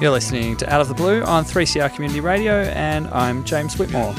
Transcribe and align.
You're 0.00 0.12
listening 0.12 0.56
to 0.58 0.72
Out 0.72 0.80
of 0.80 0.86
the 0.86 0.94
Blue 0.94 1.24
on 1.24 1.44
3CR 1.44 1.92
Community 1.92 2.20
Radio, 2.20 2.62
and 2.62 3.08
I'm 3.08 3.42
James 3.42 3.76
Whitmore. 3.76 4.14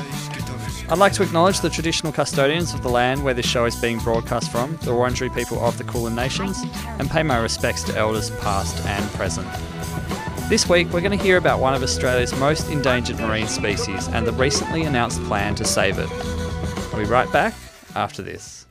I'd 0.89 0.98
like 0.98 1.14
to 1.14 1.23
acknowledge 1.23 1.61
the 1.61 1.70
traditional 1.70 2.11
custodians 2.11 2.74
of 2.74 2.83
the 2.83 2.89
land 2.89 3.24
where 3.24 3.33
this 3.33 3.46
show 3.46 3.64
is 3.64 3.78
being 3.78 3.97
broadcast 4.00 4.51
from, 4.51 4.73
the 4.82 4.92
Wurundjeri 4.92 5.34
people 5.34 5.57
of 5.64 5.78
the 5.78 5.86
Kulin 5.86 6.15
Nations, 6.15 6.61
and 7.00 7.10
pay 7.10 7.23
my 7.23 7.37
respects 7.37 7.84
to 7.84 7.96
elders 7.96 8.29
past 8.42 8.86
and 8.87 9.10
present. 9.11 9.47
This 10.50 10.68
week, 10.68 10.92
we're 10.92 11.00
going 11.00 11.18
to 11.18 11.23
hear 11.23 11.37
about 11.37 11.61
one 11.61 11.73
of 11.73 11.82
Australia's 11.82 12.37
most 12.37 12.70
endangered 12.70 13.18
marine 13.18 13.48
species 13.48 14.09
and 14.09 14.28
the 14.28 14.34
recently 14.34 14.84
announced 14.84 15.23
plan 15.23 15.56
to 15.56 15.64
save 15.64 15.98
it. 15.98 16.09
I'll 16.92 17.00
be 17.00 17.06
right 17.06 17.32
back 17.32 17.54
after 17.96 18.21
this. 18.21 18.65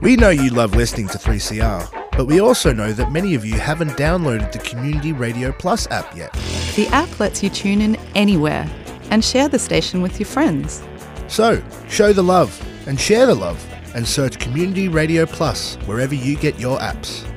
We 0.00 0.16
know 0.16 0.30
you 0.30 0.50
love 0.50 0.74
listening 0.74 1.06
to 1.08 1.18
3CR, 1.18 2.01
but 2.16 2.26
we 2.26 2.40
also 2.40 2.72
know 2.72 2.92
that 2.92 3.10
many 3.10 3.34
of 3.34 3.44
you 3.44 3.54
haven't 3.54 3.92
downloaded 3.92 4.52
the 4.52 4.58
Community 4.58 5.12
Radio 5.12 5.52
Plus 5.52 5.90
app 5.90 6.14
yet. 6.16 6.32
The 6.76 6.86
app 6.92 7.18
lets 7.18 7.42
you 7.42 7.50
tune 7.50 7.80
in 7.80 7.96
anywhere 8.14 8.68
and 9.10 9.24
share 9.24 9.48
the 9.48 9.58
station 9.58 10.02
with 10.02 10.20
your 10.20 10.26
friends. 10.26 10.82
So, 11.28 11.62
show 11.88 12.12
the 12.12 12.22
love 12.22 12.60
and 12.86 13.00
share 13.00 13.26
the 13.26 13.34
love 13.34 13.64
and 13.94 14.06
search 14.06 14.38
Community 14.38 14.88
Radio 14.88 15.26
Plus 15.26 15.76
wherever 15.86 16.14
you 16.14 16.36
get 16.36 16.58
your 16.58 16.78
apps. 16.78 17.28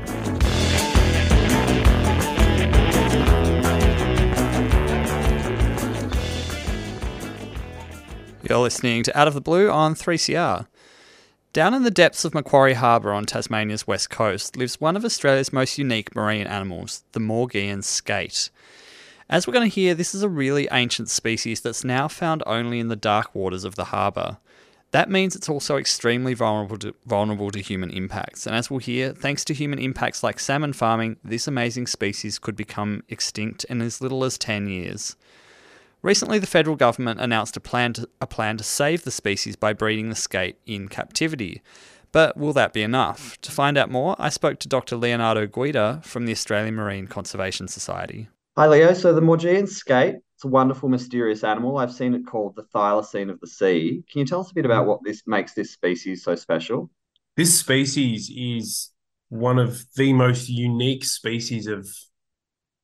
You're 8.47 8.59
listening 8.59 9.02
to 9.03 9.17
Out 9.17 9.27
of 9.27 9.33
the 9.33 9.42
Blue 9.42 9.71
on 9.71 9.95
3CR. 9.95 10.67
Down 11.56 11.73
in 11.73 11.84
the 11.84 11.89
depths 11.89 12.25
of 12.25 12.34
Macquarie 12.34 12.73
Harbour 12.73 13.14
on 13.14 13.25
Tasmania's 13.25 13.88
west 13.88 14.09
coast 14.09 14.58
lives 14.58 14.81
one 14.81 14.98
of 14.98 15.06
Australia's 15.06 15.53
most 15.53 15.78
unique 15.78 16.14
marine 16.14 16.48
animals, 16.48 17.06
the 17.14 17.22
Maugean 17.22 17.81
skate. 17.81 18.50
As 19.30 19.48
we're 19.48 19.53
going 19.53 19.70
to 19.70 19.73
hear, 19.73 19.95
this 19.95 20.14
is 20.14 20.22
a 20.22 20.28
really 20.28 20.67
ancient 20.70 21.09
species 21.09 21.61
that's 21.61 21.86
now 21.86 22.09
found 22.09 22.44
only 22.45 22.81
in 22.81 22.89
the 22.89 22.98
dark 22.98 23.33
waters 23.33 23.64
of 23.64 23.76
the 23.76 23.86
harbour. 23.86 24.36
That 24.92 25.09
means 25.09 25.33
it's 25.33 25.48
also 25.48 25.78
extremely 25.78 26.33
vulnerable 26.33 26.78
to, 26.80 26.94
vulnerable 27.06 27.52
to 27.52 27.61
human 27.61 27.89
impacts, 27.89 28.45
and 28.45 28.53
as 28.53 28.70
we'll 28.70 28.80
hear, 28.81 29.14
thanks 29.14 29.45
to 29.45 29.53
human 29.53 29.80
impacts 29.80 30.23
like 30.23 30.42
salmon 30.42 30.73
farming, 30.73 31.16
this 31.23 31.48
amazing 31.48 31.88
species 31.88 32.38
could 32.38 32.58
become 32.58 33.02
extinct 33.08 33.64
in 33.70 33.81
as 33.81 34.02
little 34.02 34.26
as 34.26 34.38
10 34.38 34.67
years. 34.67 35.16
Recently, 36.06 36.38
the 36.38 36.45
federal 36.45 36.75
government 36.75 37.20
announced 37.20 37.58
a 37.58 37.59
plan 37.59 37.94
to, 37.94 38.08
a 38.22 38.28
plan 38.28 38.58
to 38.58 38.64
save 38.64 39.06
the 39.06 39.09
species 39.09 39.56
by 39.56 39.73
breeding 39.73 40.09
the 40.09 40.16
skate 40.16 40.56
in 40.67 40.88
captivity. 40.88 41.64
But 42.11 42.38
will 42.38 42.53
that 42.53 42.73
be 42.73 42.84
enough? 42.84 43.42
To 43.42 43.52
find 43.52 43.75
out 43.75 43.89
more, 43.89 44.16
I 44.20 44.30
spoke 44.30 44.59
to 44.59 44.67
Dr. 44.67 44.98
Leonardo 44.98 45.48
Guida 45.48 46.02
from 46.03 46.28
the 46.28 46.31
Australian 46.31 46.76
Marine 46.76 47.08
Conservation 47.08 47.67
Society. 47.67 48.28
Hi, 48.56 48.67
Leo. 48.67 48.94
So 48.94 49.16
the 49.16 49.22
Maugean 49.22 49.67
skate, 49.67 50.17
it's 50.36 50.45
a 50.45 50.48
wonderful, 50.48 50.89
mysterious 50.89 51.44
animal. 51.44 51.80
I've 51.80 51.92
seen 51.92 52.14
it 52.14 52.28
called 52.28 52.56
the 52.56 52.66
thylacine 52.66 53.31
of 53.31 53.39
the 53.39 53.48
sea. 53.48 54.03
Can 54.11 54.20
you 54.20 54.26
tell 54.28 54.42
us 54.42 54.52
a 54.52 54.53
bit 54.53 54.66
about 54.66 54.86
what 54.86 55.00
this 55.03 55.23
makes 55.26 55.56
this 55.56 55.72
species 55.72 56.23
so 56.23 56.36
special? 56.36 56.92
This 57.36 57.59
species 57.59 58.32
is 58.32 58.92
one 59.30 59.58
of 59.58 59.83
the 59.95 60.14
most 60.14 60.49
unique 60.49 61.04
species 61.04 61.65
of 61.65 61.89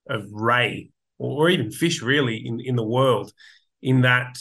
of 0.10 0.26
ray 0.31 0.90
or, 1.22 1.50
even 1.50 1.72
fish 1.72 2.02
really 2.02 2.38
in, 2.38 2.59
in 2.59 2.76
the 2.76 2.84
world, 2.84 3.32
in 3.82 4.02
that 4.02 4.38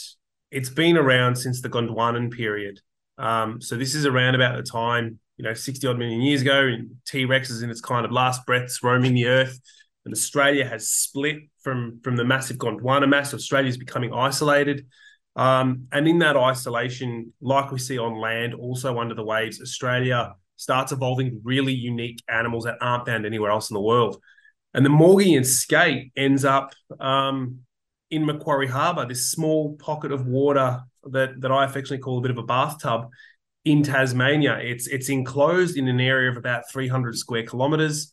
it's 0.49 0.69
been 0.69 0.97
around 0.97 1.35
since 1.35 1.61
the 1.61 1.69
Gondwanan 1.69 2.31
period. 2.31 2.79
Um, 3.17 3.61
so 3.61 3.75
this 3.75 3.95
is 3.95 4.05
around 4.05 4.35
about 4.35 4.57
the 4.57 4.63
time, 4.63 5.19
you 5.37 5.43
know, 5.43 5.53
60 5.53 5.85
odd 5.87 5.97
million 5.97 6.21
years 6.21 6.41
ago, 6.41 6.61
and 6.61 6.95
T-Rex 7.05 7.49
is 7.49 7.61
in 7.61 7.69
its 7.69 7.81
kind 7.81 8.05
of 8.05 8.11
last 8.11 8.45
breaths 8.45 8.83
roaming 8.83 9.13
the 9.13 9.27
earth. 9.27 9.59
And 10.05 10.13
Australia 10.13 10.67
has 10.67 10.89
split 10.89 11.37
from, 11.61 11.99
from 12.03 12.15
the 12.15 12.25
massive 12.25 12.57
Gondwana 12.57 13.07
mass. 13.07 13.33
Australia 13.33 13.69
is 13.69 13.77
becoming 13.77 14.13
isolated. 14.13 14.87
Um, 15.35 15.87
and 15.91 16.07
in 16.07 16.19
that 16.19 16.35
isolation, 16.35 17.33
like 17.39 17.71
we 17.71 17.79
see 17.79 17.97
on 17.97 18.19
land, 18.19 18.53
also 18.53 18.99
under 18.99 19.13
the 19.13 19.23
waves, 19.23 19.61
Australia 19.61 20.33
starts 20.57 20.91
evolving 20.91 21.41
really 21.43 21.73
unique 21.73 22.21
animals 22.29 22.65
that 22.65 22.77
aren't 22.81 23.05
found 23.05 23.25
anywhere 23.25 23.51
else 23.51 23.69
in 23.69 23.75
the 23.75 23.81
world. 23.81 24.21
And 24.73 24.85
the 24.85 24.89
Maugean 24.89 25.45
skate 25.45 26.11
ends 26.15 26.45
up 26.45 26.73
um, 26.99 27.59
in 28.09 28.25
Macquarie 28.25 28.67
Harbour, 28.67 29.05
this 29.05 29.31
small 29.31 29.75
pocket 29.77 30.11
of 30.11 30.25
water 30.25 30.81
that, 31.05 31.41
that 31.41 31.51
I 31.51 31.65
affectionately 31.65 31.99
call 31.99 32.19
a 32.19 32.21
bit 32.21 32.31
of 32.31 32.37
a 32.37 32.43
bathtub 32.43 33.09
in 33.65 33.83
Tasmania. 33.83 34.57
It's 34.57 34.87
it's 34.87 35.09
enclosed 35.09 35.77
in 35.77 35.87
an 35.87 35.99
area 35.99 36.31
of 36.31 36.37
about 36.37 36.69
300 36.71 37.17
square 37.17 37.45
kilometres. 37.45 38.11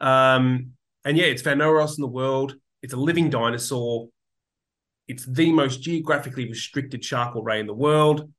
Um, 0.00 0.72
and 1.04 1.16
yeah, 1.16 1.26
it's 1.26 1.42
found 1.42 1.58
nowhere 1.58 1.80
else 1.80 1.96
in 1.96 2.02
the 2.02 2.08
world. 2.08 2.56
It's 2.82 2.92
a 2.92 2.98
living 2.98 3.30
dinosaur. 3.30 4.08
It's 5.06 5.26
the 5.26 5.52
most 5.52 5.82
geographically 5.82 6.48
restricted 6.48 7.02
charcoal 7.02 7.42
ray 7.42 7.60
in 7.60 7.66
the 7.66 7.74
world. 7.74 8.30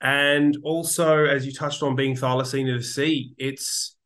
And 0.00 0.56
also, 0.64 1.24
as 1.24 1.46
you 1.46 1.52
touched 1.52 1.82
on, 1.82 1.94
being 1.94 2.16
thylacine 2.16 2.72
of 2.72 2.80
the 2.80 2.86
sea, 2.86 3.34
it's 3.38 3.96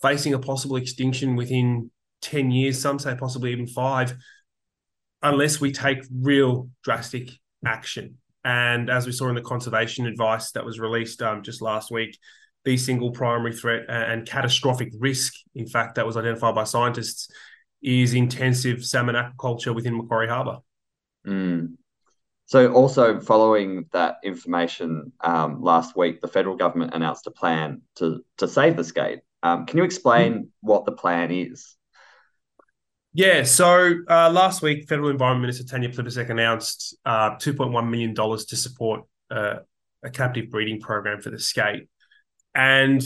facing 0.00 0.34
a 0.34 0.38
possible 0.38 0.76
extinction 0.76 1.34
within 1.36 1.90
10 2.22 2.50
years, 2.50 2.80
some 2.80 2.98
say 2.98 3.14
possibly 3.14 3.52
even 3.52 3.66
five, 3.66 4.14
unless 5.22 5.60
we 5.60 5.72
take 5.72 5.98
real 6.12 6.68
drastic 6.82 7.30
action. 7.64 8.18
And 8.44 8.90
as 8.90 9.06
we 9.06 9.12
saw 9.12 9.28
in 9.28 9.34
the 9.34 9.42
conservation 9.42 10.06
advice 10.06 10.50
that 10.52 10.64
was 10.64 10.80
released 10.80 11.22
um, 11.22 11.42
just 11.42 11.62
last 11.62 11.90
week, 11.90 12.18
the 12.64 12.76
single 12.76 13.10
primary 13.10 13.54
threat 13.54 13.84
and 13.88 14.26
catastrophic 14.26 14.92
risk, 14.98 15.34
in 15.54 15.66
fact, 15.66 15.96
that 15.96 16.06
was 16.06 16.16
identified 16.16 16.54
by 16.54 16.64
scientists, 16.64 17.28
is 17.82 18.14
intensive 18.14 18.84
salmon 18.84 19.16
aquaculture 19.16 19.74
within 19.74 19.96
Macquarie 19.96 20.28
Harbour. 20.28 20.58
Mm. 21.26 21.74
So, 22.46 22.72
also 22.72 23.20
following 23.20 23.86
that 23.92 24.16
information 24.22 25.12
um, 25.22 25.62
last 25.62 25.96
week, 25.96 26.20
the 26.20 26.28
federal 26.28 26.56
government 26.56 26.94
announced 26.94 27.26
a 27.26 27.30
plan 27.30 27.82
to 27.96 28.24
to 28.38 28.46
save 28.46 28.76
the 28.76 28.84
skate. 28.84 29.20
Um, 29.42 29.66
can 29.66 29.78
you 29.78 29.84
explain 29.84 30.32
mm. 30.34 30.48
what 30.60 30.84
the 30.84 30.92
plan 30.92 31.30
is? 31.30 31.76
Yeah, 33.14 33.42
so 33.42 33.94
uh, 34.08 34.30
last 34.30 34.62
week, 34.62 34.88
Federal 34.88 35.10
Environment 35.10 35.42
Minister 35.42 35.64
Tanya 35.64 35.90
Plibersek 35.90 36.30
announced 36.30 36.96
uh, 37.04 37.32
$2.1 37.32 37.90
million 37.90 38.14
to 38.14 38.56
support 38.56 39.02
uh, 39.30 39.56
a 40.02 40.10
captive 40.10 40.50
breeding 40.50 40.80
program 40.80 41.20
for 41.20 41.28
the 41.28 41.38
skate. 41.38 41.88
And 42.54 43.02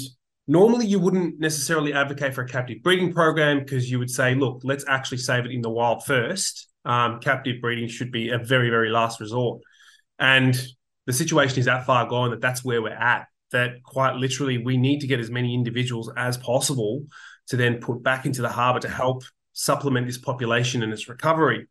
normally 0.47 0.87
you 0.87 1.01
wouldn't 1.01 1.41
necessarily 1.41 1.93
advocate 1.93 2.35
for 2.35 2.43
a 2.43 2.49
captive 2.49 2.85
breeding 2.85 3.13
program 3.13 3.59
because 3.59 3.91
you 3.91 3.99
would 3.99 4.11
say, 4.11 4.37
look, 4.37 4.61
let's 4.63 4.85
actually 4.87 5.19
save 5.19 5.45
it 5.45 5.51
in 5.51 5.61
the 5.61 5.71
wild 5.71 6.05
first. 6.05 6.69
Um, 6.85 7.19
captive 7.19 7.61
breeding 7.61 7.89
should 7.89 8.13
be 8.13 8.29
a 8.29 8.39
very, 8.39 8.71
very 8.71 8.91
last 8.91 9.19
resort. 9.19 9.61
And 10.21 10.57
the 11.07 11.13
situation 11.13 11.59
is 11.59 11.65
that 11.65 11.85
far 11.85 12.07
gone 12.07 12.31
that 12.31 12.41
that's 12.41 12.65
where 12.65 12.81
we're 12.81 12.91
at, 12.91 13.27
that 13.51 13.83
quite 13.83 14.15
literally 14.15 14.59
we 14.59 14.77
need 14.77 15.01
to 15.01 15.09
get 15.09 15.19
as 15.19 15.31
many 15.31 15.53
individuals 15.53 16.13
as 16.17 16.37
possible 16.37 17.05
to 17.49 17.57
then 17.57 17.79
put 17.79 18.05
back 18.05 18.25
into 18.25 18.41
the 18.43 18.49
harbour 18.49 18.81
to 18.81 18.89
help 18.89 19.25
supplement 19.57 20.07
this 20.07 20.19
population 20.19 20.83
and 20.83 20.93
its 20.93 21.09
recovery. 21.09 21.67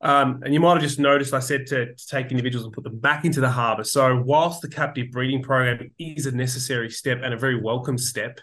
Um, 0.00 0.42
and 0.44 0.54
you 0.54 0.60
might 0.60 0.74
have 0.74 0.82
just 0.82 0.98
noticed 0.98 1.34
I 1.34 1.40
said 1.40 1.66
to, 1.68 1.94
to, 1.94 2.06
take 2.06 2.30
individuals 2.30 2.64
and 2.64 2.72
put 2.72 2.84
them 2.84 2.98
back 2.98 3.24
into 3.24 3.40
the 3.40 3.48
harbour. 3.48 3.82
So, 3.82 4.22
whilst 4.24 4.60
the 4.60 4.68
captive 4.68 5.10
breeding 5.10 5.42
program 5.42 5.90
is 5.98 6.26
a 6.26 6.32
necessary 6.32 6.90
step 6.90 7.20
and 7.22 7.32
a 7.32 7.36
very 7.36 7.60
welcome 7.60 7.96
step, 7.96 8.38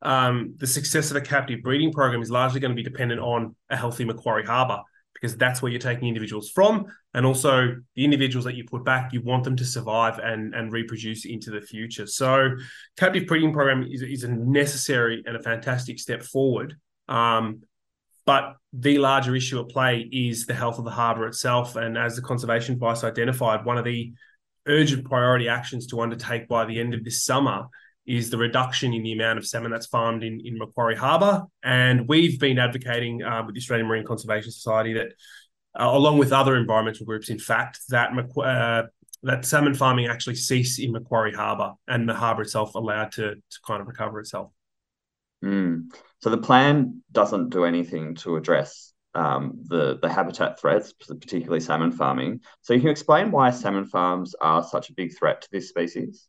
um, 0.00 0.54
the 0.56 0.66
success 0.66 1.10
of 1.10 1.16
a 1.16 1.20
captive 1.20 1.62
breeding 1.62 1.92
program 1.92 2.22
is 2.22 2.30
largely 2.30 2.58
going 2.58 2.70
to 2.70 2.74
be 2.74 2.82
dependent 2.82 3.20
on 3.20 3.54
a 3.68 3.76
healthy 3.76 4.04
Macquarie 4.04 4.46
Harbour 4.46 4.80
because 5.12 5.36
that's 5.36 5.62
where 5.62 5.70
you're 5.70 5.80
taking 5.80 6.08
individuals 6.08 6.50
from. 6.50 6.86
And 7.12 7.26
also, 7.26 7.76
the 7.94 8.04
individuals 8.04 8.46
that 8.46 8.54
you 8.54 8.64
put 8.64 8.82
back, 8.84 9.12
you 9.12 9.20
want 9.20 9.44
them 9.44 9.56
to 9.56 9.64
survive 9.64 10.18
and, 10.18 10.54
and 10.54 10.72
reproduce 10.72 11.26
into 11.26 11.50
the 11.50 11.60
future. 11.60 12.06
So, 12.06 12.56
captive 12.96 13.26
breeding 13.26 13.52
program 13.52 13.86
is, 13.90 14.00
is 14.00 14.24
a 14.24 14.28
necessary 14.28 15.22
and 15.26 15.36
a 15.36 15.42
fantastic 15.42 15.98
step 15.98 16.22
forward. 16.22 16.76
Um, 17.08 17.60
but 18.26 18.56
the 18.72 18.98
larger 18.98 19.36
issue 19.36 19.60
at 19.60 19.68
play 19.68 20.08
is 20.12 20.46
the 20.46 20.54
health 20.54 20.78
of 20.78 20.84
the 20.84 20.90
harbour 20.90 21.26
itself. 21.26 21.76
And 21.76 21.96
as 21.96 22.16
the 22.16 22.22
conservation 22.22 22.74
advice 22.74 23.04
identified, 23.04 23.64
one 23.64 23.78
of 23.78 23.84
the 23.84 24.12
urgent 24.66 25.04
priority 25.04 25.48
actions 25.48 25.86
to 25.88 26.00
undertake 26.00 26.48
by 26.48 26.64
the 26.64 26.80
end 26.80 26.94
of 26.94 27.04
this 27.04 27.24
summer 27.24 27.66
is 28.06 28.30
the 28.30 28.38
reduction 28.38 28.92
in 28.92 29.02
the 29.02 29.12
amount 29.12 29.38
of 29.38 29.46
salmon 29.46 29.70
that's 29.70 29.86
farmed 29.86 30.22
in, 30.22 30.40
in 30.44 30.58
Macquarie 30.58 30.96
Harbour. 30.96 31.44
And 31.62 32.08
we've 32.08 32.38
been 32.38 32.58
advocating 32.58 33.22
uh, 33.22 33.42
with 33.44 33.54
the 33.54 33.60
Australian 33.60 33.88
Marine 33.88 34.04
Conservation 34.04 34.50
Society 34.50 34.94
that 34.94 35.08
uh, 35.78 35.90
along 35.90 36.18
with 36.18 36.32
other 36.32 36.56
environmental 36.56 37.06
groups, 37.06 37.30
in 37.30 37.38
fact, 37.38 37.80
that 37.88 38.10
uh, 38.38 38.82
that 39.22 39.44
salmon 39.44 39.74
farming 39.74 40.06
actually 40.06 40.34
ceased 40.34 40.78
in 40.78 40.92
Macquarie 40.92 41.32
Harbour 41.32 41.72
and 41.88 42.08
the 42.08 42.14
harbour 42.14 42.42
itself 42.42 42.74
allowed 42.74 43.12
to, 43.12 43.34
to 43.34 43.58
kind 43.66 43.80
of 43.80 43.88
recover 43.88 44.20
itself. 44.20 44.50
Mm. 45.42 45.86
So 46.24 46.30
the 46.30 46.38
plan 46.38 47.02
doesn't 47.12 47.50
do 47.50 47.66
anything 47.66 48.14
to 48.22 48.36
address 48.36 48.94
um, 49.14 49.60
the 49.66 49.98
the 50.00 50.08
habitat 50.08 50.58
threats, 50.58 50.94
particularly 50.94 51.60
salmon 51.60 51.92
farming. 51.92 52.40
So 52.62 52.72
you 52.72 52.80
can 52.80 52.88
explain 52.88 53.30
why 53.30 53.50
salmon 53.50 53.84
farms 53.84 54.34
are 54.40 54.64
such 54.64 54.88
a 54.88 54.94
big 54.94 55.14
threat 55.18 55.42
to 55.42 55.48
this 55.52 55.68
species. 55.68 56.26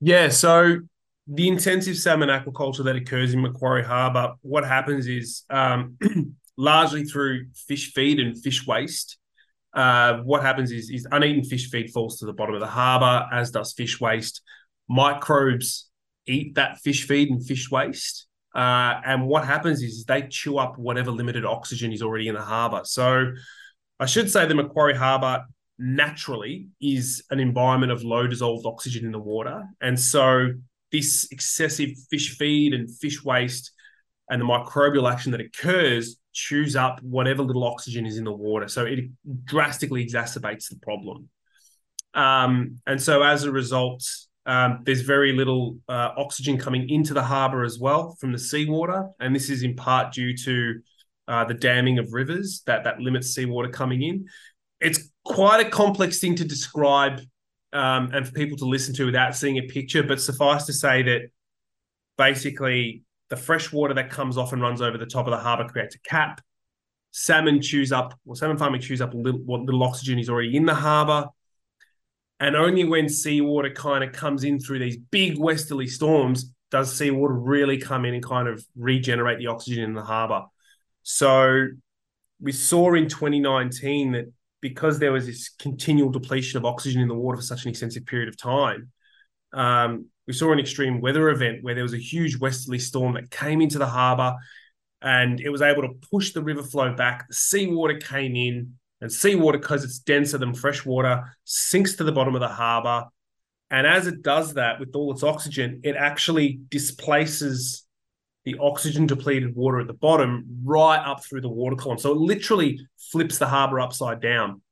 Yeah, 0.00 0.30
so 0.30 0.78
the 1.26 1.48
intensive 1.48 1.98
salmon 1.98 2.30
aquaculture 2.30 2.82
that 2.84 2.96
occurs 2.96 3.34
in 3.34 3.42
Macquarie 3.42 3.84
Harbour, 3.84 4.36
what 4.40 4.64
happens 4.64 5.06
is 5.06 5.42
um, 5.50 5.98
largely 6.56 7.04
through 7.04 7.48
fish 7.54 7.92
feed 7.92 8.20
and 8.20 8.42
fish 8.42 8.66
waste. 8.66 9.18
Uh, 9.74 10.20
what 10.20 10.40
happens 10.40 10.72
is, 10.72 10.88
is 10.88 11.06
uneaten 11.12 11.44
fish 11.44 11.68
feed 11.68 11.90
falls 11.90 12.20
to 12.20 12.24
the 12.24 12.32
bottom 12.32 12.54
of 12.54 12.62
the 12.62 12.66
harbour, 12.66 13.28
as 13.30 13.50
does 13.50 13.74
fish 13.74 14.00
waste. 14.00 14.40
Microbes 14.88 15.90
eat 16.26 16.54
that 16.54 16.78
fish 16.78 17.06
feed 17.06 17.28
and 17.28 17.44
fish 17.44 17.70
waste. 17.70 18.28
Uh, 18.54 19.00
and 19.04 19.26
what 19.26 19.46
happens 19.46 19.82
is 19.82 20.04
they 20.04 20.22
chew 20.22 20.58
up 20.58 20.78
whatever 20.78 21.10
limited 21.10 21.44
oxygen 21.44 21.92
is 21.92 22.02
already 22.02 22.28
in 22.28 22.34
the 22.34 22.42
harbour. 22.42 22.82
So 22.84 23.32
I 23.98 24.06
should 24.06 24.30
say 24.30 24.46
the 24.46 24.54
Macquarie 24.54 24.96
Harbour 24.96 25.44
naturally 25.78 26.68
is 26.80 27.24
an 27.30 27.40
environment 27.40 27.92
of 27.92 28.04
low 28.04 28.26
dissolved 28.26 28.66
oxygen 28.66 29.06
in 29.06 29.12
the 29.12 29.18
water. 29.18 29.64
And 29.80 29.98
so 29.98 30.50
this 30.90 31.28
excessive 31.30 31.90
fish 32.10 32.36
feed 32.36 32.74
and 32.74 32.90
fish 32.90 33.24
waste 33.24 33.72
and 34.28 34.40
the 34.40 34.44
microbial 34.44 35.10
action 35.10 35.32
that 35.32 35.40
occurs 35.40 36.16
chews 36.32 36.76
up 36.76 37.02
whatever 37.02 37.42
little 37.42 37.64
oxygen 37.64 38.06
is 38.06 38.18
in 38.18 38.24
the 38.24 38.32
water. 38.32 38.68
So 38.68 38.84
it 38.84 39.10
drastically 39.44 40.06
exacerbates 40.06 40.68
the 40.68 40.76
problem. 40.82 41.28
Um, 42.14 42.78
and 42.86 43.00
so 43.00 43.22
as 43.22 43.44
a 43.44 43.52
result, 43.52 44.04
um, 44.46 44.80
there's 44.84 45.02
very 45.02 45.32
little 45.32 45.78
uh, 45.88 46.10
oxygen 46.16 46.58
coming 46.58 46.88
into 46.88 47.14
the 47.14 47.22
harbour 47.22 47.62
as 47.64 47.78
well 47.78 48.16
from 48.20 48.32
the 48.32 48.38
seawater. 48.38 49.08
And 49.20 49.34
this 49.34 49.50
is 49.50 49.62
in 49.62 49.76
part 49.76 50.12
due 50.12 50.36
to 50.38 50.80
uh, 51.28 51.44
the 51.44 51.54
damming 51.54 51.98
of 51.98 52.12
rivers 52.12 52.62
that, 52.66 52.84
that 52.84 53.00
limits 53.00 53.34
seawater 53.34 53.68
coming 53.68 54.02
in. 54.02 54.26
It's 54.80 55.10
quite 55.24 55.64
a 55.64 55.70
complex 55.70 56.18
thing 56.18 56.34
to 56.36 56.44
describe 56.44 57.20
um, 57.72 58.10
and 58.12 58.26
for 58.26 58.32
people 58.32 58.58
to 58.58 58.64
listen 58.64 58.94
to 58.96 59.06
without 59.06 59.36
seeing 59.36 59.58
a 59.58 59.62
picture, 59.62 60.02
but 60.02 60.20
suffice 60.20 60.66
to 60.66 60.72
say 60.72 61.02
that 61.02 61.22
basically 62.18 63.04
the 63.30 63.36
fresh 63.36 63.72
water 63.72 63.94
that 63.94 64.10
comes 64.10 64.36
off 64.36 64.52
and 64.52 64.60
runs 64.60 64.82
over 64.82 64.98
the 64.98 65.06
top 65.06 65.26
of 65.26 65.30
the 65.30 65.38
harbour 65.38 65.68
creates 65.68 65.94
a 65.94 65.98
cap. 66.00 66.40
Salmon 67.12 67.62
chews 67.62 67.92
up, 67.92 68.18
well, 68.24 68.34
salmon 68.34 68.58
farming 68.58 68.80
chews 68.80 69.00
up 69.00 69.14
little, 69.14 69.40
what 69.40 69.60
little 69.60 69.82
oxygen 69.82 70.18
is 70.18 70.28
already 70.28 70.56
in 70.56 70.66
the 70.66 70.74
harbour. 70.74 71.28
And 72.42 72.56
only 72.56 72.82
when 72.82 73.08
seawater 73.08 73.70
kind 73.70 74.02
of 74.02 74.10
comes 74.10 74.42
in 74.42 74.58
through 74.58 74.80
these 74.80 74.96
big 74.96 75.38
westerly 75.38 75.86
storms 75.86 76.52
does 76.72 76.92
seawater 76.92 77.34
really 77.34 77.78
come 77.78 78.04
in 78.04 78.14
and 78.14 78.22
kind 78.22 78.48
of 78.48 78.66
regenerate 78.74 79.38
the 79.38 79.46
oxygen 79.46 79.84
in 79.84 79.94
the 79.94 80.02
harbour. 80.02 80.46
So 81.04 81.68
we 82.40 82.50
saw 82.50 82.94
in 82.94 83.08
2019 83.08 84.10
that 84.12 84.32
because 84.60 84.98
there 84.98 85.12
was 85.12 85.26
this 85.26 85.50
continual 85.50 86.10
depletion 86.10 86.58
of 86.58 86.64
oxygen 86.64 87.00
in 87.00 87.06
the 87.06 87.14
water 87.14 87.36
for 87.36 87.44
such 87.44 87.62
an 87.62 87.70
extensive 87.70 88.06
period 88.06 88.28
of 88.28 88.36
time, 88.36 88.90
um, 89.52 90.06
we 90.26 90.32
saw 90.32 90.50
an 90.52 90.58
extreme 90.58 91.00
weather 91.00 91.28
event 91.28 91.62
where 91.62 91.76
there 91.76 91.84
was 91.84 91.94
a 91.94 91.98
huge 91.98 92.36
westerly 92.38 92.80
storm 92.80 93.14
that 93.14 93.30
came 93.30 93.60
into 93.60 93.78
the 93.78 93.86
harbour 93.86 94.34
and 95.00 95.40
it 95.40 95.50
was 95.50 95.62
able 95.62 95.82
to 95.82 95.94
push 96.10 96.32
the 96.32 96.42
river 96.42 96.64
flow 96.64 96.92
back. 96.92 97.28
The 97.28 97.34
seawater 97.34 97.98
came 97.98 98.34
in, 98.34 98.78
and 99.02 99.12
seawater, 99.12 99.58
because 99.58 99.84
it's 99.84 99.98
denser 99.98 100.38
than 100.38 100.54
fresh 100.54 100.86
water, 100.86 101.36
sinks 101.44 101.96
to 101.96 102.04
the 102.04 102.12
bottom 102.12 102.34
of 102.34 102.40
the 102.40 102.48
harbour. 102.48 103.04
And 103.70 103.86
as 103.86 104.06
it 104.06 104.22
does 104.22 104.54
that 104.54 104.80
with 104.80 104.94
all 104.94 105.12
its 105.12 105.22
oxygen, 105.22 105.80
it 105.84 105.96
actually 105.96 106.60
displaces 106.70 107.84
the 108.44 108.56
oxygen 108.60 109.06
depleted 109.06 109.54
water 109.54 109.80
at 109.80 109.86
the 109.86 109.92
bottom 109.92 110.44
right 110.64 110.98
up 110.98 111.24
through 111.24 111.42
the 111.42 111.48
water 111.48 111.76
column. 111.76 111.98
So 111.98 112.12
it 112.12 112.18
literally 112.18 112.80
flips 113.10 113.38
the 113.38 113.46
harbour 113.46 113.80
upside 113.80 114.20
down. 114.20 114.62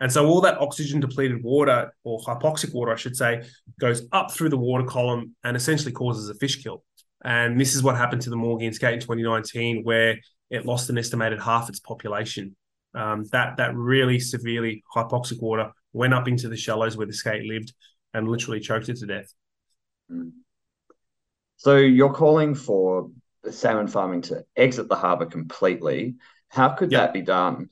And 0.00 0.10
so 0.10 0.26
all 0.26 0.40
that 0.42 0.58
oxygen 0.58 1.00
depleted 1.00 1.42
water, 1.42 1.92
or 2.04 2.20
hypoxic 2.20 2.72
water, 2.72 2.92
I 2.92 2.96
should 2.96 3.16
say, 3.16 3.42
goes 3.78 4.02
up 4.12 4.30
through 4.30 4.48
the 4.48 4.56
water 4.56 4.84
column 4.84 5.36
and 5.44 5.56
essentially 5.56 5.92
causes 5.92 6.30
a 6.30 6.34
fish 6.34 6.62
kill. 6.62 6.82
And 7.22 7.60
this 7.60 7.74
is 7.74 7.82
what 7.82 7.96
happened 7.96 8.22
to 8.22 8.30
the 8.30 8.36
Maugean 8.36 8.72
skate 8.72 8.94
in 8.94 9.00
2019, 9.00 9.84
where 9.84 10.18
it 10.48 10.64
lost 10.64 10.88
an 10.88 10.96
estimated 10.96 11.40
half 11.40 11.68
its 11.68 11.80
population. 11.80 12.56
Um, 12.94 13.24
that 13.32 13.56
that 13.58 13.74
really 13.76 14.18
severely 14.18 14.82
hypoxic 14.94 15.40
water 15.40 15.70
went 15.92 16.14
up 16.14 16.26
into 16.26 16.48
the 16.48 16.56
shallows 16.56 16.96
where 16.96 17.06
the 17.06 17.12
skate 17.12 17.44
lived 17.44 17.72
and 18.14 18.28
literally 18.28 18.60
choked 18.60 18.88
it 18.88 18.96
to 18.98 19.06
death. 19.06 19.32
So 21.56 21.76
you're 21.76 22.12
calling 22.12 22.54
for 22.54 23.10
salmon 23.50 23.86
farming 23.86 24.22
to 24.22 24.44
exit 24.56 24.88
the 24.88 24.96
harbour 24.96 25.26
completely. 25.26 26.16
How 26.48 26.70
could 26.70 26.90
that 26.90 27.12
be 27.12 27.22
done? 27.22 27.70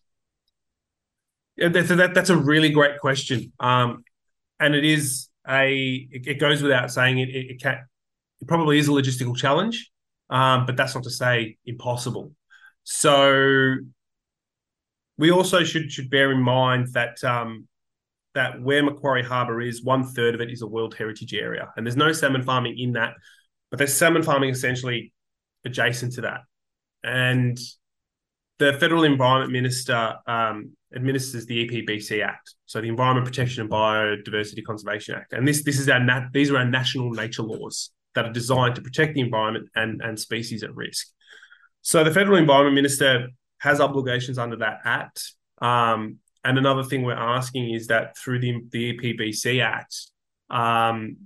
Yeah, 1.56 1.69
that's 1.69 1.91
a, 1.91 1.97
that, 1.97 2.14
that's 2.14 2.31
a 2.31 2.37
really 2.37 2.71
great 2.71 3.00
question. 3.00 3.53
Um, 3.59 4.05
and 4.61 4.75
it 4.75 4.85
is 4.85 5.29
a 5.49 6.06
it, 6.12 6.26
it 6.26 6.35
goes 6.35 6.62
without 6.62 6.93
saying 6.93 7.19
it, 7.19 7.29
it, 7.29 7.50
it 7.50 7.62
can 7.62 7.79
it 8.41 8.47
probably 8.47 8.79
is 8.79 8.87
a 8.88 8.93
logistical 8.93 9.37
challenge, 9.37 9.91
um, 10.31 10.67
but 10.67 10.76
that's 10.76 10.94
not 10.94 11.05
to 11.05 11.11
say 11.11 11.56
impossible. 11.67 12.32
So 12.85 13.75
we 15.19 15.31
also 15.31 15.65
should 15.65 15.91
should 15.93 16.09
bear 16.09 16.32
in 16.32 16.41
mind 16.41 16.88
that 16.94 17.23
um, 17.25 17.67
that 18.35 18.62
where 18.62 18.82
Macquarie 18.82 19.25
Harbour 19.25 19.61
is, 19.61 19.82
one 19.82 20.05
third 20.05 20.35
of 20.35 20.41
it 20.41 20.50
is 20.50 20.62
a 20.62 20.67
World 20.67 20.94
Heritage 20.94 21.35
Area, 21.35 21.69
and 21.76 21.85
there's 21.85 21.97
no 21.97 22.12
salmon 22.12 22.43
farming 22.43 22.79
in 22.79 22.93
that, 22.93 23.15
but 23.70 23.79
there's 23.79 23.93
salmon 23.93 24.23
farming 24.23 24.50
essentially 24.50 25.12
adjacent 25.65 26.15
to 26.15 26.20
that. 26.23 26.41
And 27.03 27.59
the 28.59 28.73
federal 28.75 29.05
environment 29.05 29.53
minister 29.53 30.15
um, 30.26 30.73
administers 30.94 31.47
the 31.47 31.69
EPBC 31.69 32.25
Act, 32.25 32.55
so 32.67 32.81
the 32.81 32.88
Environment 32.88 33.26
Protection 33.26 33.62
and 33.62 33.71
Biodiversity 33.71 34.64
Conservation 34.64 35.17
Act, 35.17 35.32
and 35.32 35.47
this 35.47 35.64
this 35.64 35.81
is 35.81 35.88
our 35.88 36.00
nat- 36.00 36.29
these 36.32 36.50
are 36.50 36.59
our 36.59 36.64
national 36.64 37.11
nature 37.11 37.43
laws 37.43 37.91
that 38.14 38.25
are 38.25 38.32
designed 38.32 38.76
to 38.76 38.82
protect 38.82 39.14
the 39.14 39.21
environment 39.21 39.69
and 39.75 40.00
and 40.00 40.19
species 40.19 40.62
at 40.62 40.75
risk. 40.76 41.09
So 41.82 42.05
the 42.05 42.12
federal 42.12 42.38
environment 42.38 42.75
minister 42.75 43.29
has 43.59 43.81
obligations 43.81 44.39
under 44.39 44.57
that 44.57 44.81
act. 44.85 45.35
Um, 45.61 46.19
and 46.45 46.57
another 46.57 46.85
thing 46.85 47.03
we're 47.03 47.13
asking 47.13 47.75
is 47.75 47.89
that 47.89 48.17
through 48.17 48.41
the 48.41 48.62
the 48.71 48.95
EPBC 48.95 49.62
Act, 49.62 49.95
um, 50.50 51.17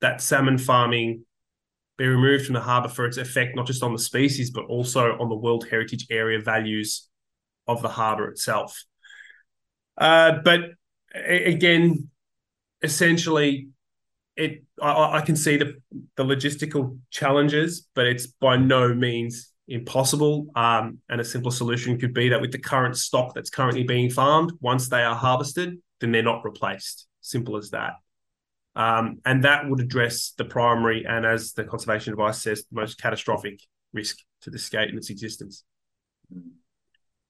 that 0.00 0.20
salmon 0.20 0.58
farming 0.58 1.24
be 1.98 2.06
removed 2.06 2.46
from 2.46 2.54
the 2.54 2.60
harbour 2.60 2.88
for 2.88 3.04
its 3.04 3.18
effect 3.18 3.54
not 3.54 3.66
just 3.66 3.82
on 3.82 3.92
the 3.92 3.98
species 3.98 4.50
but 4.50 4.64
also 4.64 5.18
on 5.18 5.28
the 5.28 5.34
World 5.34 5.66
Heritage 5.68 6.06
Area 6.10 6.40
values 6.40 7.08
of 7.66 7.82
the 7.82 7.88
harbour 7.88 8.28
itself. 8.28 8.84
Uh, 9.98 10.38
but 10.42 10.60
again, 11.14 12.08
essentially, 12.82 13.68
it 14.36 14.62
I, 14.80 15.18
I, 15.18 15.20
can 15.20 15.36
see 15.36 15.56
the 15.56 15.74
the 16.16 16.24
logistical 16.24 16.98
challenges, 17.10 17.86
but 17.94 18.06
it's 18.06 18.26
by 18.26 18.56
no 18.56 18.94
means 18.94 19.49
impossible. 19.70 20.46
Um, 20.54 20.98
and 21.08 21.20
a 21.20 21.24
simple 21.24 21.50
solution 21.50 21.98
could 21.98 22.12
be 22.12 22.28
that 22.30 22.40
with 22.40 22.52
the 22.52 22.58
current 22.58 22.96
stock 22.96 23.34
that's 23.34 23.50
currently 23.50 23.84
being 23.84 24.10
farmed, 24.10 24.52
once 24.60 24.88
they 24.88 25.02
are 25.02 25.14
harvested, 25.14 25.78
then 26.00 26.12
they're 26.12 26.22
not 26.22 26.44
replaced. 26.44 27.06
Simple 27.20 27.56
as 27.56 27.70
that. 27.70 27.94
Um, 28.76 29.20
and 29.24 29.44
that 29.44 29.68
would 29.68 29.80
address 29.80 30.32
the 30.36 30.44
primary 30.44 31.04
and, 31.06 31.26
as 31.26 31.52
the 31.52 31.64
conservation 31.64 32.12
advice 32.12 32.42
says, 32.42 32.64
the 32.70 32.80
most 32.80 33.00
catastrophic 33.00 33.60
risk 33.92 34.18
to 34.42 34.50
the 34.50 34.58
skate 34.58 34.88
and 34.88 34.98
its 34.98 35.10
existence. 35.10 35.64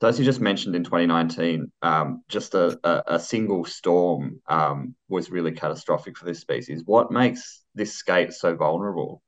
So, 0.01 0.09
as 0.09 0.19
you 0.19 0.25
just 0.25 0.41
mentioned 0.41 0.75
in 0.75 0.85
2019, 0.85 1.71
um, 1.83 2.23
just 2.29 2.55
a, 2.55 2.79
a, 2.85 3.15
a, 3.15 3.21
single 3.21 3.67
storm 3.67 4.41
um, 4.49 4.95
was 5.09 5.31
really 5.31 5.53
catastrophic 5.53 6.17
for 6.17 6.25
this 6.25 6.41
species. 6.41 6.83
What 6.87 7.11
makes 7.11 7.63
this 7.75 7.95
skate 7.95 8.33
so 8.33 8.55
vulnerable? 8.57 9.23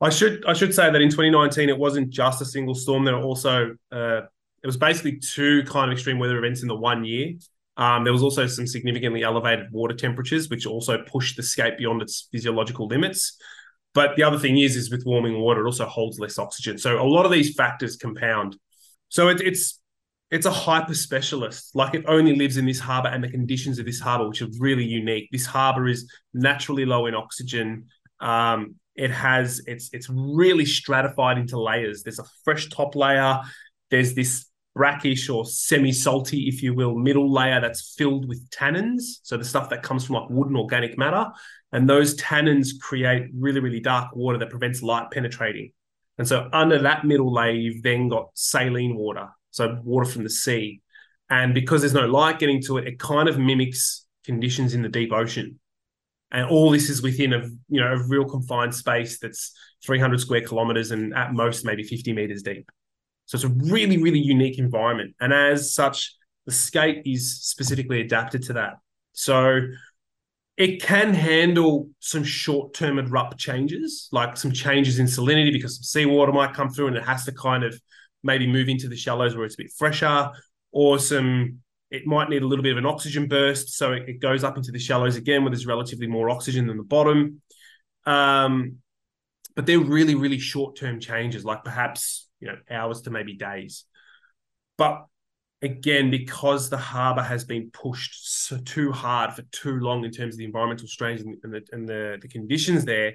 I 0.00 0.10
should 0.10 0.44
I 0.46 0.52
should 0.52 0.74
say 0.74 0.90
that 0.90 1.00
in 1.00 1.08
2019 1.08 1.68
it 1.68 1.78
wasn't 1.78 2.10
just 2.10 2.42
a 2.42 2.44
single 2.44 2.74
storm. 2.74 3.04
There 3.04 3.16
were 3.16 3.22
also 3.22 3.76
uh, 3.90 4.22
it 4.62 4.66
was 4.66 4.76
basically 4.76 5.18
two 5.18 5.62
kind 5.64 5.90
of 5.90 5.96
extreme 5.96 6.18
weather 6.18 6.38
events 6.38 6.62
in 6.62 6.68
the 6.68 6.76
one 6.76 7.04
year. 7.04 7.34
Um, 7.78 8.04
there 8.04 8.12
was 8.12 8.22
also 8.22 8.46
some 8.46 8.66
significantly 8.66 9.22
elevated 9.22 9.70
water 9.70 9.94
temperatures, 9.94 10.48
which 10.48 10.66
also 10.66 11.02
pushed 11.02 11.36
the 11.36 11.42
skate 11.42 11.76
beyond 11.78 12.02
its 12.02 12.28
physiological 12.32 12.86
limits. 12.86 13.38
But 13.94 14.16
the 14.16 14.22
other 14.22 14.38
thing 14.38 14.58
is, 14.58 14.76
is 14.76 14.90
with 14.90 15.04
warming 15.06 15.38
water, 15.38 15.62
it 15.62 15.66
also 15.66 15.86
holds 15.86 16.18
less 16.18 16.38
oxygen. 16.38 16.78
So 16.78 17.00
a 17.00 17.04
lot 17.04 17.24
of 17.24 17.32
these 17.32 17.54
factors 17.54 17.96
compound. 17.96 18.56
So 19.08 19.28
it, 19.28 19.40
it's 19.40 19.80
it's 20.30 20.46
a 20.46 20.50
hyper 20.50 20.94
specialist. 20.94 21.74
Like 21.74 21.94
it 21.94 22.04
only 22.08 22.34
lives 22.34 22.56
in 22.56 22.66
this 22.66 22.80
harbour 22.80 23.08
and 23.08 23.22
the 23.22 23.30
conditions 23.30 23.78
of 23.78 23.86
this 23.86 24.00
harbour, 24.00 24.28
which 24.28 24.42
are 24.42 24.48
really 24.58 24.84
unique. 24.84 25.28
This 25.30 25.46
harbour 25.46 25.86
is 25.86 26.10
naturally 26.34 26.84
low 26.84 27.06
in 27.06 27.14
oxygen. 27.14 27.86
Um, 28.20 28.76
it 28.96 29.10
has 29.10 29.62
it's 29.66 29.90
it's 29.92 30.08
really 30.10 30.64
stratified 30.64 31.38
into 31.38 31.60
layers. 31.60 32.02
There's 32.02 32.18
a 32.18 32.24
fresh 32.44 32.68
top 32.68 32.94
layer. 32.94 33.40
There's 33.90 34.14
this 34.14 34.46
brackish 34.74 35.30
or 35.30 35.46
semi-salty, 35.46 36.48
if 36.48 36.62
you 36.62 36.74
will, 36.74 36.94
middle 36.94 37.32
layer 37.32 37.60
that's 37.60 37.94
filled 37.96 38.28
with 38.28 38.48
tannins. 38.50 39.20
So 39.22 39.36
the 39.36 39.44
stuff 39.44 39.70
that 39.70 39.82
comes 39.82 40.04
from 40.04 40.16
like 40.16 40.28
wood 40.28 40.48
and 40.48 40.56
organic 40.56 40.98
matter. 40.98 41.26
And 41.72 41.88
those 41.88 42.14
tannins 42.16 42.78
create 42.80 43.28
really, 43.34 43.60
really 43.60 43.80
dark 43.80 44.14
water 44.14 44.38
that 44.38 44.50
prevents 44.50 44.82
light 44.82 45.10
penetrating. 45.10 45.72
And 46.18 46.28
so 46.28 46.48
under 46.52 46.78
that 46.82 47.04
middle 47.04 47.32
layer, 47.32 47.52
you've 47.52 47.82
then 47.82 48.08
got 48.08 48.28
saline 48.34 48.96
water, 48.96 49.28
so 49.50 49.80
water 49.82 50.10
from 50.10 50.24
the 50.24 50.30
sea. 50.30 50.80
And 51.28 51.54
because 51.54 51.80
there's 51.80 51.94
no 51.94 52.06
light 52.06 52.38
getting 52.38 52.62
to 52.62 52.78
it, 52.78 52.86
it 52.86 52.98
kind 52.98 53.28
of 53.28 53.38
mimics 53.38 54.06
conditions 54.24 54.74
in 54.74 54.82
the 54.82 54.88
deep 54.88 55.12
ocean. 55.12 55.58
And 56.36 56.50
all 56.50 56.70
this 56.70 56.90
is 56.90 57.02
within 57.02 57.32
a 57.32 57.48
you 57.68 57.80
know 57.80 57.94
a 57.94 58.06
real 58.08 58.26
confined 58.26 58.74
space 58.74 59.18
that's 59.18 59.52
300 59.86 60.20
square 60.20 60.42
kilometers 60.42 60.90
and 60.90 61.14
at 61.14 61.32
most 61.32 61.64
maybe 61.64 61.82
50 61.82 62.12
meters 62.12 62.42
deep. 62.42 62.70
So 63.24 63.36
it's 63.36 63.44
a 63.44 63.48
really, 63.48 63.96
really 63.96 64.18
unique 64.18 64.58
environment. 64.58 65.14
And 65.18 65.32
as 65.32 65.74
such, 65.74 66.14
the 66.44 66.52
skate 66.52 67.02
is 67.06 67.42
specifically 67.42 68.02
adapted 68.02 68.42
to 68.44 68.52
that. 68.52 68.74
So 69.14 69.62
it 70.58 70.82
can 70.82 71.14
handle 71.14 71.88
some 72.00 72.22
short-term 72.22 72.98
abrupt 72.98 73.38
changes, 73.38 74.08
like 74.12 74.36
some 74.36 74.52
changes 74.52 74.98
in 74.98 75.06
salinity 75.06 75.52
because 75.52 75.76
some 75.76 75.84
seawater 75.84 76.32
might 76.32 76.52
come 76.52 76.68
through 76.68 76.88
and 76.88 76.96
it 76.96 77.04
has 77.04 77.24
to 77.24 77.32
kind 77.32 77.64
of 77.64 77.80
maybe 78.22 78.46
move 78.46 78.68
into 78.68 78.88
the 78.88 78.96
shallows 78.96 79.34
where 79.34 79.46
it's 79.46 79.54
a 79.54 79.62
bit 79.62 79.72
fresher, 79.76 80.30
or 80.70 80.98
some 80.98 81.60
it 81.90 82.06
might 82.06 82.28
need 82.28 82.42
a 82.42 82.46
little 82.46 82.62
bit 82.62 82.72
of 82.72 82.78
an 82.78 82.86
oxygen 82.86 83.28
burst, 83.28 83.76
so 83.76 83.92
it, 83.92 84.08
it 84.08 84.20
goes 84.20 84.44
up 84.44 84.56
into 84.56 84.72
the 84.72 84.78
shallows 84.78 85.16
again 85.16 85.42
where 85.42 85.50
there's 85.50 85.66
relatively 85.66 86.06
more 86.06 86.30
oxygen 86.30 86.66
than 86.66 86.76
the 86.76 86.82
bottom. 86.82 87.40
Um, 88.04 88.78
but 89.54 89.66
they're 89.66 89.78
really, 89.78 90.14
really 90.14 90.38
short-term 90.38 91.00
changes, 91.00 91.44
like 91.44 91.64
perhaps 91.64 92.28
you 92.40 92.48
know 92.48 92.56
hours 92.70 93.02
to 93.02 93.10
maybe 93.10 93.34
days. 93.34 93.84
But 94.76 95.06
again, 95.62 96.10
because 96.10 96.68
the 96.68 96.76
harbour 96.76 97.22
has 97.22 97.44
been 97.44 97.70
pushed 97.70 98.46
so 98.46 98.58
too 98.58 98.92
hard 98.92 99.32
for 99.32 99.42
too 99.52 99.80
long 99.80 100.04
in 100.04 100.10
terms 100.10 100.34
of 100.34 100.38
the 100.38 100.44
environmental 100.44 100.86
strains 100.86 101.22
and, 101.22 101.36
and, 101.42 101.52
the, 101.52 101.62
and 101.72 101.88
the, 101.88 102.18
the 102.20 102.28
conditions 102.28 102.84
there, 102.84 103.14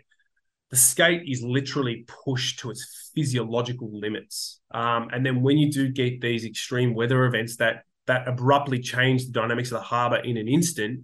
the 0.71 0.75
skate 0.75 1.21
is 1.27 1.43
literally 1.43 2.05
pushed 2.25 2.59
to 2.59 2.71
its 2.71 3.11
physiological 3.13 3.89
limits. 3.91 4.59
Um, 4.73 5.09
and 5.13 5.25
then 5.25 5.41
when 5.41 5.57
you 5.57 5.71
do 5.71 5.89
get 5.89 6.21
these 6.21 6.45
extreme 6.45 6.95
weather 6.95 7.25
events 7.25 7.57
that 7.57 7.83
that 8.07 8.27
abruptly 8.27 8.79
change 8.79 9.25
the 9.25 9.31
dynamics 9.31 9.71
of 9.71 9.77
the 9.77 9.83
harbour 9.83 10.17
in 10.17 10.37
an 10.37 10.47
instant, 10.47 11.01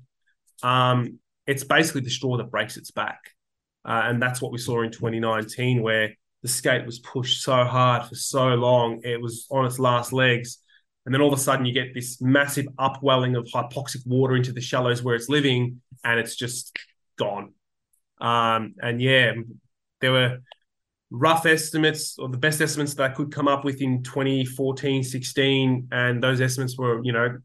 um, 0.64 1.20
it's 1.46 1.64
basically 1.64 2.02
the 2.02 2.10
straw 2.10 2.38
that 2.38 2.52
breaks 2.52 2.78
its 2.78 2.92
back. 2.92 3.20
Uh, 3.86 4.02
and 4.06 4.22
that's 4.22 4.42
what 4.42 4.52
we 4.52 4.58
saw 4.58 4.82
in 4.82 4.92
2019, 4.92 5.82
where 5.82 6.14
the 6.42 6.48
skate 6.48 6.86
was 6.86 7.00
pushed 7.00 7.42
so 7.42 7.64
hard 7.64 8.06
for 8.06 8.16
so 8.16 8.50
long, 8.50 9.00
it 9.04 9.22
was 9.22 9.48
on 9.50 9.66
its 9.66 9.80
last 9.80 10.12
legs 10.12 10.60
and 11.08 11.14
then 11.14 11.22
all 11.22 11.32
of 11.32 11.40
a 11.40 11.42
sudden, 11.42 11.66
you 11.66 11.72
get 11.72 11.94
this 11.94 12.20
massive 12.20 12.68
upwelling 12.78 13.38
of 13.38 13.46
hypoxic 13.46 14.06
water 14.06 14.36
into 14.36 14.52
the 14.52 14.60
shallows 14.60 15.02
where 15.02 15.16
it's 15.16 15.30
living, 15.30 15.82
and 16.04 16.20
it's 16.20 16.36
just 16.36 16.78
gone. 17.18 17.54
Um, 18.20 18.76
and 18.82 19.02
yeah, 19.02 19.32
there 20.02 20.12
were 20.12 20.40
rough 21.10 21.46
estimates 21.46 22.18
or 22.20 22.30
the 22.30 22.38
best 22.38 22.62
estimates 22.62 22.94
that 22.96 23.12
I 23.12 23.14
could 23.14 23.32
come 23.32 23.48
up 23.48 23.64
with 23.64 23.82
in 23.82 24.04
2014, 24.04 25.04
16. 25.04 25.88
And 25.92 26.22
those 26.22 26.42
estimates 26.42 26.78
were, 26.78 27.02
you 27.04 27.14
know, 27.14 27.38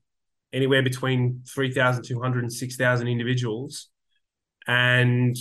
anywhere 0.53 0.83
between 0.83 1.43
3,200 1.49 2.45
and 2.45 2.53
6,000 2.53 3.09
individuals. 3.09 3.89
And 4.67 5.37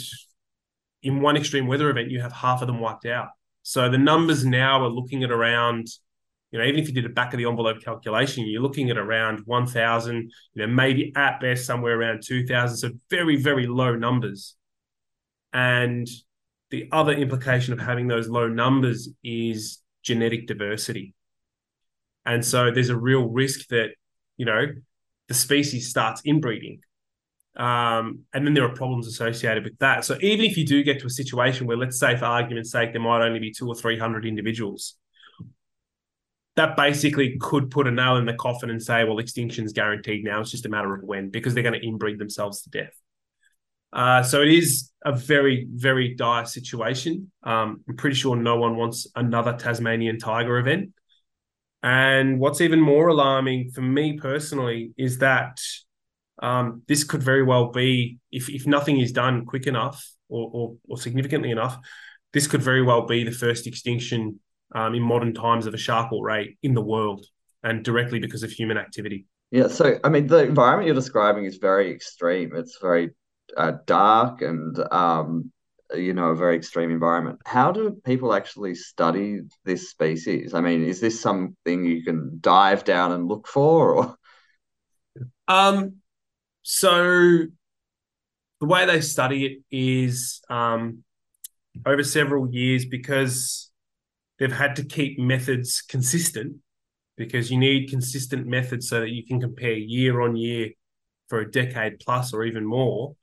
in 1.04 1.22
one 1.22 1.38
extreme 1.38 1.68
weather 1.68 1.90
event, 1.90 2.12
you 2.12 2.22
have 2.22 2.32
half 2.32 2.62
of 2.62 2.68
them 2.68 2.80
wiped 2.80 3.06
out. 3.06 3.30
So 3.64 3.90
the 3.90 3.98
numbers 3.98 4.46
now 4.46 4.84
are 4.84 4.90
looking 4.90 5.24
at 5.24 5.32
around 5.32 5.88
you 6.52 6.60
know, 6.60 6.66
even 6.66 6.80
if 6.82 6.88
you 6.88 6.94
did 6.94 7.06
a 7.06 7.10
back 7.10 7.34
of 7.34 7.38
the 7.38 7.46
envelope 7.46 7.82
calculation, 7.82 8.46
you're 8.46 8.62
looking 8.62 8.90
at 8.90 8.98
around 8.98 9.40
1,000, 9.46 10.32
you 10.54 10.62
know, 10.62 10.68
maybe 10.68 11.14
at 11.16 11.40
best 11.40 11.66
somewhere 11.66 11.98
around 11.98 12.24
2,000. 12.26 12.78
So 12.78 12.90
very, 13.10 13.38
very 13.38 13.68
low 13.68 13.96
numbers. 13.96 14.56
And 15.54 16.08
the 16.72 16.88
other 16.92 17.12
implication 17.12 17.74
of 17.74 17.80
having 17.80 18.08
those 18.08 18.28
low 18.28 18.48
numbers 18.48 19.10
is 19.24 19.80
genetic 20.04 20.48
diversity. 20.48 21.14
And 22.26 22.44
so 22.44 22.72
there's 22.72 22.90
a 22.90 22.98
real 22.98 23.28
risk 23.28 23.68
that, 23.68 23.90
you 24.38 24.46
know, 24.46 24.68
the 25.28 25.34
species 25.34 25.90
starts 25.90 26.22
inbreeding. 26.26 26.80
Um, 27.56 28.22
and 28.34 28.48
then 28.48 28.54
there 28.54 28.64
are 28.64 28.74
problems 28.74 29.08
associated 29.08 29.66
with 29.66 29.78
that. 29.80 30.06
So 30.06 30.18
even 30.22 30.46
if 30.46 30.58
you 30.58 30.66
do 30.66 30.84
get 30.84 31.00
to 31.02 31.08
a 31.08 31.10
situation 31.10 31.68
where, 31.68 31.78
let's 31.78 32.00
say, 32.00 32.16
for 32.16 32.26
argument's 32.26 32.72
sake, 32.72 32.94
there 32.94 33.02
might 33.02 33.26
only 33.26 33.40
be 33.40 33.52
two 33.52 33.68
or 33.68 33.76
300 33.76 34.26
individuals, 34.26 34.96
that 36.56 36.78
basically 36.78 37.38
could 37.40 37.70
put 37.72 37.88
a 37.88 37.92
nail 37.92 38.18
in 38.18 38.26
the 38.26 38.34
coffin 38.34 38.70
and 38.70 38.82
say, 38.82 39.04
well, 39.04 39.20
extinction's 39.20 39.74
guaranteed 39.74 40.24
now. 40.24 40.40
It's 40.42 40.52
just 40.52 40.66
a 40.66 40.70
matter 40.70 40.94
of 40.94 41.04
when 41.04 41.30
because 41.30 41.54
they're 41.54 41.64
going 41.64 41.80
to 41.80 41.86
inbreed 41.86 42.18
themselves 42.18 42.62
to 42.64 42.70
death. 42.70 42.94
Uh, 43.94 44.24
so 44.24 44.42
it 44.42 44.50
is 44.50 44.92
a 45.04 45.12
very, 45.12 45.68
very 45.74 46.16
dire 46.16 46.46
situation. 46.46 47.32
Um, 47.44 47.84
I'm 47.88 47.98
pretty 47.98 48.16
sure 48.16 48.36
no 48.36 48.58
one 48.58 48.78
wants 48.78 49.08
another 49.16 49.54
Tasmanian 49.54 50.20
tiger 50.20 50.58
event. 50.58 50.94
And 51.84 52.40
what's 52.40 52.62
even 52.62 52.80
more 52.80 53.08
alarming 53.08 53.72
for 53.72 53.82
me 53.82 54.18
personally 54.18 54.94
is 54.98 55.18
that 55.18 55.60
um, 56.42 56.84
this 56.88 57.04
could 57.04 57.24
very 57.24 57.44
well 57.44 57.72
be, 57.72 58.20
if, 58.32 58.50
if 58.50 58.68
nothing 58.68 59.00
is 59.00 59.12
done 59.12 59.46
quick 59.46 59.68
enough 59.68 60.08
or, 60.30 60.50
or, 60.54 60.76
or 60.88 60.98
significantly 60.98 61.52
enough, 61.52 61.78
this 62.34 62.48
could 62.48 62.62
very 62.62 62.82
well 62.82 63.08
be 63.08 63.24
the 63.24 63.32
first 63.32 63.68
extinction 63.68 64.40
um, 64.74 64.96
in 64.96 65.02
modern 65.02 65.34
times 65.34 65.66
of 65.66 65.74
a 65.74 65.78
shark 65.78 66.12
or 66.12 66.26
ray 66.26 66.58
in 66.64 66.74
the 66.74 66.82
world 66.82 67.26
and 67.64 67.84
directly 67.84 68.20
because 68.20 68.44
of 68.44 68.52
human 68.52 68.78
activity. 68.78 69.26
Yeah, 69.52 69.68
so 69.68 70.00
I 70.04 70.10
mean, 70.10 70.28
the 70.28 70.46
environment 70.46 70.88
you're 70.88 70.96
describing 70.96 71.46
is 71.46 71.58
very 71.58 71.92
extreme. 71.92 72.56
It's 72.56 72.78
very 72.82 73.12
uh, 73.58 73.74
dark 73.86 74.42
and, 74.42 74.78
um, 74.92 75.52
you 75.94 76.14
know, 76.14 76.30
a 76.30 76.36
very 76.36 76.56
extreme 76.56 76.92
environment. 76.92 77.40
How 77.46 77.72
do 77.72 78.00
people 78.06 78.34
actually 78.34 78.76
study 78.76 79.42
this 79.66 79.90
species? 79.90 80.54
I 80.54 80.62
mean, 80.62 80.84
is 80.84 81.02
this 81.02 81.20
something 81.20 81.86
you 81.86 82.04
can 82.04 82.38
dive 82.40 82.84
down 82.84 83.12
and 83.12 83.28
look 83.28 83.48
for, 83.48 83.96
or? 83.96 84.16
Um, 85.48 85.98
so 86.62 87.46
the 88.62 88.66
way 88.66 88.86
they 88.86 89.02
study 89.02 89.46
it 89.46 89.64
is 89.76 90.42
um, 90.50 91.04
over 91.86 92.04
several 92.04 92.50
years 92.54 92.86
because 92.86 93.72
they've 94.40 94.52
had 94.52 94.76
to 94.78 94.86
keep 94.86 95.20
methods 95.20 95.82
consistent 95.82 96.58
because 97.18 97.52
you 97.52 97.58
need 97.58 97.90
consistent 97.90 98.48
methods 98.48 98.88
so 98.88 99.02
that 99.02 99.10
you 99.10 99.26
can 99.26 99.42
compare 99.42 99.74
year 99.74 100.22
on 100.22 100.36
year 100.36 100.70
for 101.28 101.40
a 101.40 101.52
decade 101.52 102.00
plus 102.00 102.34
or 102.34 102.44
even 102.44 102.66
more. 102.66 103.16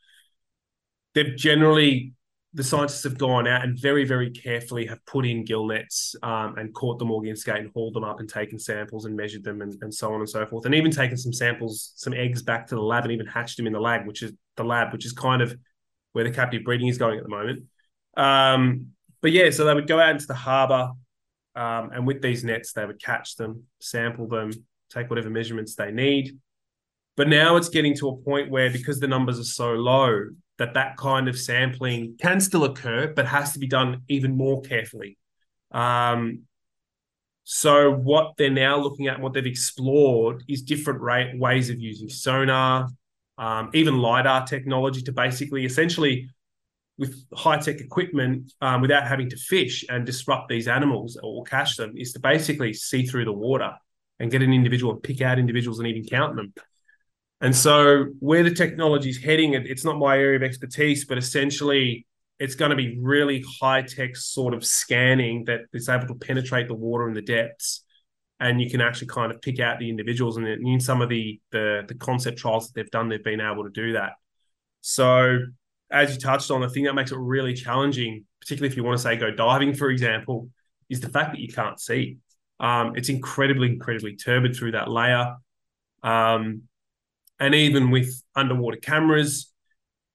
They've 1.19 1.35
generally 1.35 2.13
the 2.55 2.63
scientists 2.63 3.03
have 3.03 3.19
gone 3.19 3.47
out 3.47 3.65
and 3.65 3.79
very, 3.79 4.05
very 4.05 4.31
carefully 4.31 4.87
have 4.87 5.05
put 5.05 5.27
in 5.27 5.45
gill 5.45 5.67
nets 5.67 6.15
um, 6.23 6.57
and 6.57 6.73
caught 6.73 6.99
the 6.99 7.05
Maugean 7.05 7.37
skate 7.37 7.59
and 7.59 7.71
hauled 7.75 7.95
them 7.95 8.05
up 8.05 8.21
and 8.21 8.29
taken 8.29 8.59
samples 8.59 9.05
and 9.05 9.17
measured 9.17 9.45
them 9.45 9.61
and, 9.61 9.77
and 9.83 9.93
so 9.93 10.13
on 10.13 10.21
and 10.21 10.29
so 10.29 10.47
forth. 10.47 10.65
And 10.65 10.75
even 10.75 10.91
taken 10.91 11.17
some 11.17 11.33
samples, 11.33 11.93
some 11.97 12.15
eggs 12.15 12.43
back 12.43 12.69
to 12.69 12.75
the 12.77 12.81
lab 12.81 13.03
and 13.03 13.13
even 13.13 13.27
hatched 13.27 13.57
them 13.57 13.67
in 13.67 13.73
the 13.73 13.81
lab, 13.81 14.07
which 14.07 14.23
is 14.23 14.33
the 14.57 14.65
lab, 14.65 14.93
which 14.93 15.05
is 15.05 15.13
kind 15.13 15.43
of 15.43 15.55
where 16.13 16.25
the 16.25 16.31
captive 16.31 16.63
breeding 16.65 16.89
is 16.89 16.99
going 16.99 17.19
at 17.19 17.25
the 17.25 17.31
moment. 17.31 17.65
Um, 18.17 18.89
but 19.21 19.33
yeah, 19.33 19.51
so 19.51 19.65
they 19.65 19.75
would 19.75 19.89
go 19.89 20.01
out 20.01 20.11
into 20.11 20.27
the 20.27 20.35
harbour, 20.35 20.93
um, 21.55 21.91
and 21.93 22.07
with 22.07 22.23
these 22.23 22.45
nets, 22.45 22.73
they 22.73 22.87
would 22.87 23.03
catch 23.03 23.37
them, 23.37 23.65
sample 23.81 24.29
them, 24.29 24.53
take 24.91 25.11
whatever 25.11 25.29
measurements 25.29 25.75
they 25.75 25.91
need. 25.91 26.39
But 27.17 27.29
now 27.29 27.57
it's 27.57 27.69
getting 27.69 27.95
to 27.97 28.09
a 28.09 28.17
point 28.17 28.51
where, 28.51 28.71
because 28.71 29.01
the 29.01 29.09
numbers 29.09 29.39
are 29.39 29.45
so 29.45 29.73
low, 29.73 30.29
that 30.59 30.75
that 30.75 30.97
kind 30.97 31.29
of 31.29 31.39
sampling 31.39 32.17
can 32.21 32.41
still 32.41 32.65
occur, 32.65 33.13
but 33.15 33.27
has 33.27 33.53
to 33.53 33.59
be 33.59 33.67
done 33.67 34.03
even 34.09 34.37
more 34.37 34.61
carefully. 34.63 35.17
Um, 35.71 36.43
so 37.45 37.93
what 37.93 38.35
they're 38.37 38.51
now 38.51 38.79
looking 38.79 39.07
at, 39.07 39.21
what 39.21 39.33
they've 39.33 39.47
explored, 39.47 40.45
is 40.49 40.63
different 40.63 41.01
rate, 41.01 41.39
ways 41.39 41.71
of 41.71 41.79
using 41.79 42.09
sonar, 42.09 42.89
um, 43.39 43.71
even 43.73 43.99
lidar 43.99 44.47
technology 44.47 45.01
to 45.03 45.13
basically, 45.13 45.65
essentially, 45.65 46.29
with 46.99 47.25
high 47.33 47.57
tech 47.57 47.81
equipment 47.81 48.53
um, 48.61 48.81
without 48.81 49.07
having 49.07 49.31
to 49.31 49.37
fish 49.37 49.85
and 49.89 50.05
disrupt 50.05 50.49
these 50.49 50.67
animals 50.67 51.17
or 51.23 51.45
catch 51.45 51.77
them 51.77 51.95
is 51.97 52.13
to 52.13 52.19
basically 52.19 52.75
see 52.75 53.07
through 53.07 53.25
the 53.25 53.33
water 53.33 53.73
and 54.19 54.31
get 54.31 54.43
an 54.43 54.53
individual 54.53 54.93
and 54.93 55.03
pick 55.03 55.21
out 55.23 55.39
individuals 55.39 55.79
and 55.79 55.87
even 55.87 56.05
count 56.05 56.35
them. 56.35 56.53
And 57.41 57.55
so, 57.55 58.07
where 58.19 58.43
the 58.43 58.53
technology 58.53 59.11
is 59.11 59.23
heading, 59.23 59.55
it's 59.55 59.85
not 59.85 59.99
my 59.99 60.19
area 60.19 60.37
of 60.37 60.43
expertise, 60.43 61.05
but 61.05 61.19
essentially, 61.19 62.07
it's 62.39 62.55
going 62.55 62.71
to 62.71 62.77
be 62.77 62.99
really 63.01 63.45
high 63.61 63.83
tech 63.83 64.17
sort 64.17 64.55
of 64.55 64.65
scanning 64.65 65.45
that 65.45 65.63
is 65.73 65.89
able 65.89 66.07
to 66.09 66.15
penetrate 66.15 66.69
the 66.69 66.75
water 66.75 67.09
in 67.09 67.15
the 67.15 67.23
depths. 67.23 67.85
And 68.41 68.61
you 68.61 68.71
can 68.71 68.81
actually 68.81 69.09
kind 69.09 69.33
of 69.33 69.41
pick 69.41 69.59
out 69.59 69.81
the 69.81 69.91
individuals. 69.91 70.37
And 70.37 70.47
in 70.47 70.81
some 70.81 71.03
of 71.03 71.09
the, 71.09 71.41
the, 71.51 71.85
the 71.89 71.95
concept 71.95 72.39
trials 72.39 72.69
that 72.69 72.75
they've 72.75 72.91
done, 72.91 73.09
they've 73.09 73.23
been 73.23 73.41
able 73.41 73.65
to 73.65 73.71
do 73.71 73.95
that. 73.95 74.13
So 74.81 75.39
as 75.91 76.15
you 76.15 76.21
touched 76.21 76.51
on, 76.53 76.61
the 76.61 76.69
thing 76.69 76.85
that 76.85 76.95
makes 76.95 77.11
it 77.11 77.19
really 77.19 77.55
challenging, 77.55 78.25
particularly 78.41 78.71
if 78.71 78.77
you 78.77 78.85
want 78.85 78.97
to 78.97 79.03
say 79.03 79.17
go 79.17 79.33
diving, 79.33 79.75
for 79.75 79.91
example, 79.91 80.51
is 80.89 81.01
the 81.01 81.09
fact 81.09 81.33
that 81.33 81.41
you 81.41 81.49
can't 81.49 81.81
see. 81.81 82.19
Um, 82.61 82.93
it's 82.97 83.09
incredibly, 83.09 83.69
incredibly 83.69 84.15
turbid 84.17 84.55
through 84.55 84.73
that 84.73 84.89
layer. 84.89 85.37
Um, 86.05 86.63
and 87.41 87.55
even 87.55 87.91
with 87.91 88.23
underwater 88.35 88.79
cameras, 88.79 89.53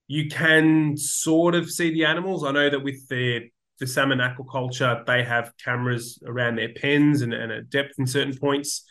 you 0.08 0.27
can 0.30 0.98
sort 0.98 1.56
of 1.56 1.72
see 1.72 1.92
the 1.92 2.06
animals. 2.06 2.44
I 2.44 2.51
know 2.51 2.70
that 2.70 2.84
with 2.84 3.08
the 3.08 3.50
the 3.80 3.88
salmon 3.88 4.20
aquaculture, 4.20 5.06
they 5.06 5.24
have 5.24 5.51
cameras 5.63 6.22
around 6.25 6.56
their 6.56 6.74
pens 6.74 7.22
and, 7.22 7.34
and 7.34 7.51
at 7.51 7.70
depth 7.70 7.96
in 7.98 8.06
certain 8.06 8.38
points. 8.38 8.86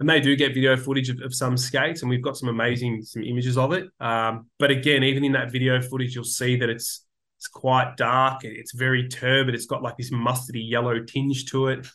And 0.00 0.08
they 0.08 0.20
do 0.20 0.36
get 0.36 0.54
video 0.54 0.76
footage 0.76 1.10
of, 1.10 1.20
of 1.22 1.34
some 1.34 1.56
skates, 1.56 2.02
and 2.02 2.08
we've 2.08 2.22
got 2.22 2.36
some 2.36 2.48
amazing 2.48 3.02
some 3.02 3.24
images 3.24 3.58
of 3.58 3.72
it. 3.72 3.88
Um, 3.98 4.48
but 4.58 4.70
again, 4.70 5.02
even 5.02 5.24
in 5.24 5.32
that 5.32 5.50
video 5.50 5.82
footage, 5.82 6.14
you'll 6.14 6.24
see 6.24 6.56
that 6.56 6.68
it's 6.68 7.04
it's 7.36 7.48
quite 7.48 7.96
dark. 7.96 8.44
It's 8.44 8.72
very 8.74 9.08
turbid. 9.08 9.54
It's 9.54 9.66
got 9.66 9.82
like 9.82 9.96
this 9.96 10.12
mustardy 10.12 10.68
yellow 10.68 11.00
tinge 11.00 11.46
to 11.50 11.68
it. 11.68 11.86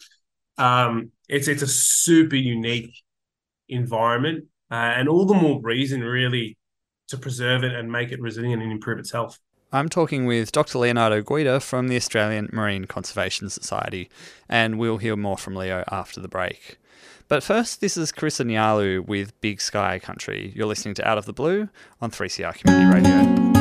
Um, 0.58 1.12
it's 1.30 1.48
it's 1.48 1.62
a 1.62 1.68
super 1.68 2.36
unique 2.36 2.94
environment, 3.70 4.46
uh, 4.74 4.96
and 4.98 5.08
all 5.08 5.24
the 5.24 5.36
more 5.36 5.62
reason 5.62 6.02
really 6.02 6.58
to 7.08 7.16
preserve 7.16 7.64
it 7.64 7.74
and 7.74 7.92
make 7.92 8.12
it 8.12 8.20
resilient 8.20 8.64
and 8.64 8.72
improve 8.72 8.98
its 8.98 9.12
health. 9.12 9.38
I'm 9.72 9.88
talking 9.88 10.26
with 10.26 10.52
Dr. 10.52 10.80
Leonardo 10.80 11.22
Guida 11.22 11.60
from 11.60 11.90
the 11.90 11.96
Australian 11.96 12.50
Marine 12.52 12.86
Conservation 12.86 13.52
Society, 13.52 14.10
and 14.50 14.80
we'll 14.80 14.98
hear 14.98 15.16
more 15.16 15.38
from 15.38 15.56
Leo 15.56 15.84
after 15.92 16.20
the 16.20 16.28
break. 16.28 16.78
But 17.28 17.44
first, 17.44 17.82
this 17.82 17.98
is 17.98 18.12
Carissa 18.12 18.46
Nyalu 18.46 19.06
with 19.06 19.40
Big 19.42 19.62
Sky 19.62 20.00
Country. 20.00 20.52
You're 20.56 20.68
listening 20.68 20.96
to 20.96 21.08
Out 21.08 21.20
of 21.20 21.26
the 21.26 21.34
Blue 21.34 21.70
on 22.02 22.10
3CR 22.10 22.56
Community 22.56 22.96
Radio. 22.96 23.53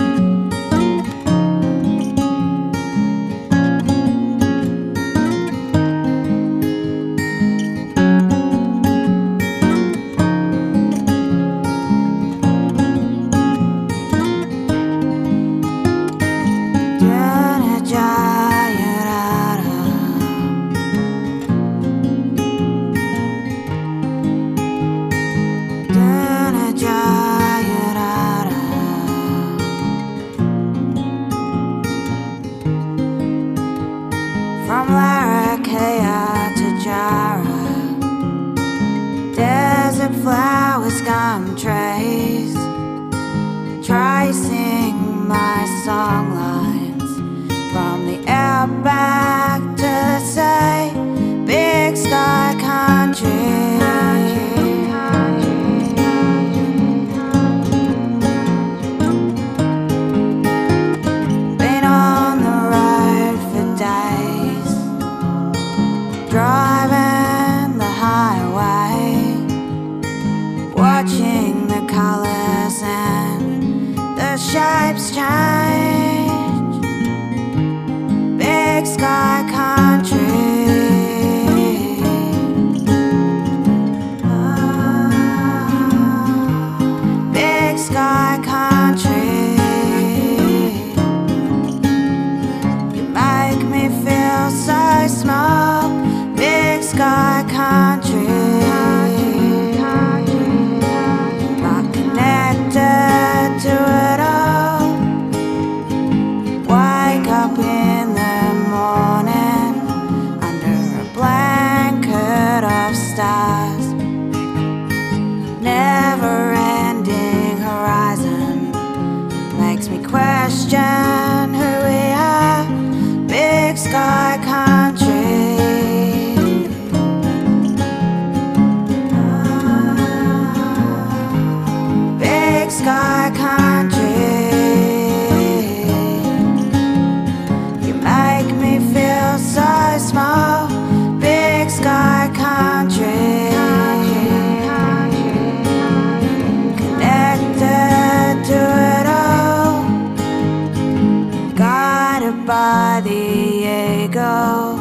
go 154.13 154.77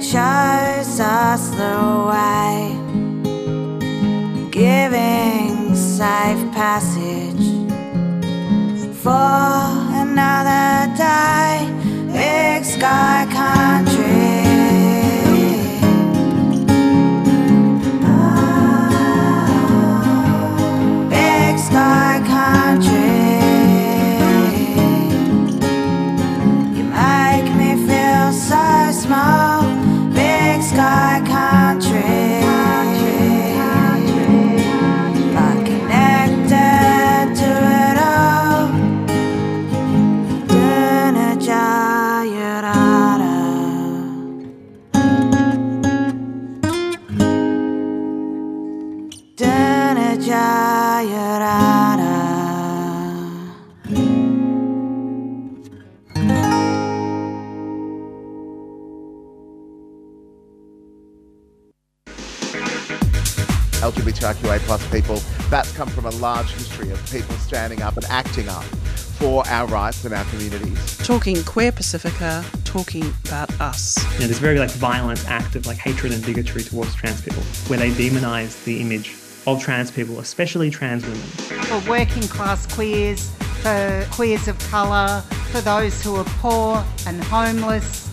shows 0.00 0.98
us 1.00 1.50
the 1.50 1.78
way, 2.10 2.74
giving 4.50 5.76
safe 5.76 6.52
passage 6.52 7.46
for 9.02 9.62
another 10.02 10.92
day. 10.96 11.68
Big 12.12 12.64
sky. 12.64 13.37
LGBTIQA 63.90 64.58
plus 64.60 64.90
people, 64.90 65.16
that's 65.48 65.72
come 65.72 65.88
from 65.88 66.06
a 66.06 66.10
large 66.10 66.50
history 66.50 66.90
of 66.90 67.10
people 67.10 67.34
standing 67.36 67.82
up 67.82 67.96
and 67.96 68.04
acting 68.06 68.48
up 68.48 68.64
for 68.64 69.46
our 69.48 69.66
rights 69.66 70.04
and 70.04 70.14
our 70.14 70.24
communities. 70.26 70.98
Talking 70.98 71.42
queer 71.44 71.72
Pacifica, 71.72 72.44
talking 72.64 73.12
about 73.26 73.50
us. 73.60 73.96
You 74.14 74.20
know, 74.20 74.26
this 74.26 74.38
very 74.38 74.58
like 74.58 74.70
violent 74.70 75.28
act 75.28 75.56
of 75.56 75.66
like 75.66 75.78
hatred 75.78 76.12
and 76.12 76.24
bigotry 76.24 76.62
towards 76.62 76.94
trans 76.94 77.22
people, 77.22 77.42
where 77.68 77.78
they 77.78 77.90
demonize 77.90 78.62
the 78.64 78.80
image 78.80 79.16
of 79.46 79.62
trans 79.62 79.90
people, 79.90 80.20
especially 80.20 80.70
trans 80.70 81.04
women. 81.04 81.20
For 81.20 81.90
working 81.90 82.22
class 82.24 82.66
queers, 82.72 83.30
for 83.62 84.06
queers 84.12 84.48
of 84.48 84.58
colour, 84.70 85.22
for 85.50 85.62
those 85.62 86.02
who 86.04 86.14
are 86.16 86.26
poor 86.40 86.84
and 87.06 87.24
homeless, 87.24 88.08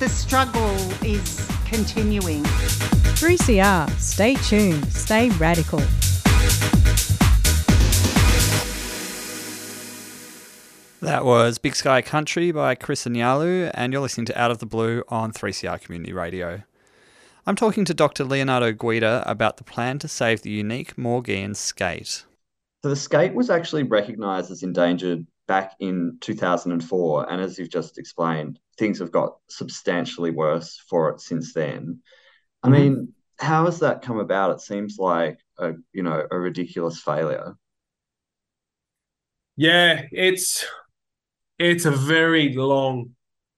the 0.00 0.08
struggle 0.08 0.76
is 1.04 1.48
continuing. 1.66 2.44
3CR. 3.20 3.90
Stay 4.00 4.34
tuned. 4.36 4.90
Stay 4.90 5.28
radical. 5.32 5.78
That 11.02 11.26
was 11.26 11.58
Big 11.58 11.76
Sky 11.76 12.00
Country 12.00 12.50
by 12.50 12.74
Chris 12.76 13.04
Anyalu, 13.04 13.70
and 13.74 13.92
you're 13.92 14.00
listening 14.00 14.24
to 14.24 14.40
Out 14.40 14.50
of 14.50 14.56
the 14.56 14.64
Blue 14.64 15.04
on 15.10 15.32
3CR 15.32 15.82
Community 15.82 16.14
Radio. 16.14 16.62
I'm 17.46 17.56
talking 17.56 17.84
to 17.84 17.92
Dr. 17.92 18.24
Leonardo 18.24 18.72
Guida 18.72 19.22
about 19.26 19.58
the 19.58 19.64
plan 19.64 19.98
to 19.98 20.08
save 20.08 20.40
the 20.40 20.50
unique 20.50 20.96
Maugean 20.96 21.54
skate. 21.54 22.24
So 22.82 22.88
the 22.88 22.96
skate 22.96 23.34
was 23.34 23.50
actually 23.50 23.82
recognised 23.82 24.50
as 24.50 24.62
endangered 24.62 25.26
back 25.46 25.74
in 25.78 26.16
2004, 26.22 27.30
and 27.30 27.42
as 27.42 27.58
you've 27.58 27.68
just 27.68 27.98
explained, 27.98 28.58
things 28.78 28.98
have 28.98 29.12
got 29.12 29.36
substantially 29.50 30.30
worse 30.30 30.82
for 30.88 31.10
it 31.10 31.20
since 31.20 31.52
then. 31.52 32.00
I 32.62 32.68
Mhm. 32.68 32.72
mean, 32.72 33.14
how 33.38 33.64
has 33.64 33.80
that 33.80 34.02
come 34.02 34.18
about? 34.18 34.52
It 34.52 34.60
seems 34.60 34.98
like 34.98 35.38
a 35.58 35.74
you 35.92 36.02
know 36.02 36.26
a 36.30 36.38
ridiculous 36.38 37.00
failure. 37.00 37.54
Yeah, 39.56 40.06
it's 40.12 40.64
it's 41.58 41.84
a 41.84 41.90
very 41.90 42.54
long 42.54 43.10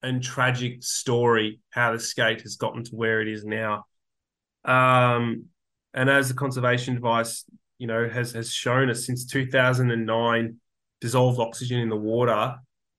and 0.02 0.22
tragic 0.22 0.82
story 0.82 1.60
how 1.70 1.92
the 1.92 2.00
skate 2.00 2.42
has 2.42 2.56
gotten 2.56 2.82
to 2.84 2.96
where 2.96 3.20
it 3.20 3.28
is 3.28 3.44
now. 3.44 3.84
Um, 4.64 5.46
and 5.94 6.10
as 6.10 6.28
the 6.28 6.34
conservation 6.34 6.96
advice, 6.96 7.44
you 7.78 7.86
know, 7.86 8.08
has 8.08 8.32
has 8.32 8.52
shown 8.52 8.90
us 8.90 9.06
since 9.06 9.26
2009, 9.26 10.60
dissolved 11.00 11.38
oxygen 11.40 11.80
in 11.80 11.88
the 11.88 11.96
water 11.96 12.56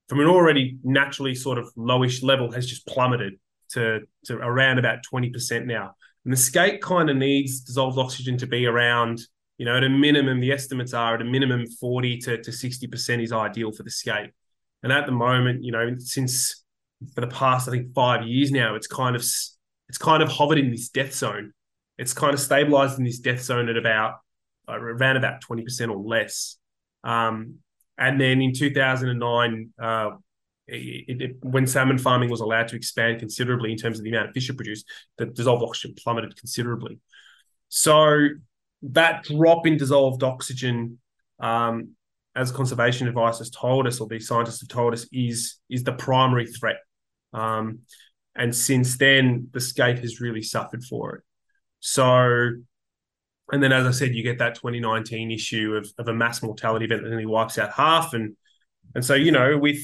from 0.10 0.20
an 0.20 0.28
already 0.28 0.78
naturally 0.84 1.34
sort 1.36 1.58
of 1.58 1.74
lowish 1.76 2.22
level 2.24 2.52
has 2.52 2.68
just 2.68 2.86
plummeted 2.86 3.40
to 3.72 4.02
to 4.26 4.38
around 4.38 4.80
about 4.80 5.00
20% 5.12 5.66
now. 5.66 5.96
And 6.26 6.34
the 6.34 6.38
skate 6.38 6.82
kind 6.82 7.10
of 7.10 7.18
needs 7.18 7.62
dissolved 7.62 7.98
oxygen 7.98 8.38
to 8.38 8.48
be 8.48 8.66
around, 8.66 9.20
you 9.58 9.66
know, 9.66 9.76
at 9.76 9.84
a 9.84 9.90
minimum, 9.90 10.40
the 10.40 10.52
estimates 10.52 10.94
are 10.94 11.16
at 11.16 11.22
a 11.22 11.26
minimum 11.26 11.68
40 11.68 12.18
to, 12.20 12.42
to 12.42 12.52
60% 12.52 13.24
is 13.24 13.34
ideal 13.34 13.72
for 13.72 13.84
the 13.84 13.92
skate. 13.92 14.32
And 14.84 14.92
at 14.92 15.06
the 15.06 15.12
moment, 15.12 15.64
you 15.64 15.72
know, 15.72 15.96
since 15.98 16.64
for 17.14 17.22
the 17.22 17.28
past, 17.28 17.68
I 17.68 17.72
think 17.72 17.94
five 17.94 18.26
years 18.26 18.52
now, 18.52 18.76
it's 18.76 18.88
kind 18.88 19.16
of 19.16 19.22
it's 19.22 19.98
kind 19.98 20.24
of 20.24 20.30
hovered 20.30 20.58
in 20.58 20.72
this 20.72 20.90
death 20.90 21.14
zone. 21.14 21.54
It's 21.98 22.14
kind 22.14 22.34
of 22.34 22.40
stabilized 22.40 22.98
in 22.98 23.06
this 23.06 23.20
death 23.20 23.42
zone 23.42 23.70
at 23.70 23.78
about 23.78 24.16
uh, 24.68 24.80
around 24.80 25.18
about 25.18 25.42
20% 25.42 25.90
or 25.90 25.98
less. 25.98 26.58
Um, 27.04 27.56
and 27.98 28.20
then 28.20 28.42
in 28.42 28.54
2009, 28.54 29.74
uh, 29.80 30.12
it, 30.68 31.22
it, 31.22 31.36
when 31.42 31.68
salmon 31.68 31.98
farming 31.98 32.30
was 32.30 32.42
allowed 32.42 32.68
to 32.70 32.76
expand 32.76 33.20
considerably 33.20 33.72
in 33.72 33.78
terms 33.78 33.98
of 33.98 34.04
the 34.04 34.10
amount 34.10 34.30
of 34.30 34.34
fish 34.34 34.50
it 34.50 34.56
produced, 34.56 34.86
the 35.18 35.26
dissolved 35.26 35.64
oxygen 35.64 35.96
plummeted 36.02 36.38
considerably. 36.38 37.00
So 37.70 38.30
that 38.84 39.24
drop 39.24 39.66
in 39.66 39.78
dissolved 39.78 40.24
oxygen, 40.24 41.00
um, 41.40 41.96
as 42.36 42.52
conservation 42.52 43.08
advice 43.08 43.40
has 43.40 43.50
told 43.50 43.88
us, 43.88 44.00
or 44.00 44.08
these 44.08 44.28
scientists 44.28 44.62
have 44.62 44.70
told 44.70 44.94
us, 44.94 45.06
is 45.12 45.58
is 45.70 45.84
the 45.84 45.94
primary 45.94 46.48
threat. 46.48 46.78
Um, 47.34 47.80
and 48.36 48.56
since 48.56 48.98
then, 48.98 49.50
the 49.52 49.62
skate 49.62 50.00
has 50.00 50.20
really 50.20 50.42
suffered 50.42 50.84
for 50.84 51.16
it. 51.16 51.24
So, 51.80 52.52
and 53.52 53.62
then 53.62 53.72
as 53.72 53.86
I 53.86 53.92
said, 53.92 54.16
you 54.16 54.24
get 54.24 54.40
that 54.40 54.56
2019 54.56 55.32
issue 55.32 55.76
of, 55.76 55.92
of 55.98 56.08
a 56.08 56.14
mass 56.14 56.42
mortality 56.42 56.86
event 56.86 57.04
that 57.04 57.10
nearly 57.10 57.26
wipes 57.26 57.58
out 57.58 57.74
half, 57.74 58.14
and 58.14 58.36
and 58.96 59.06
so 59.06 59.14
you 59.14 59.32
know 59.32 59.58
with 59.58 59.82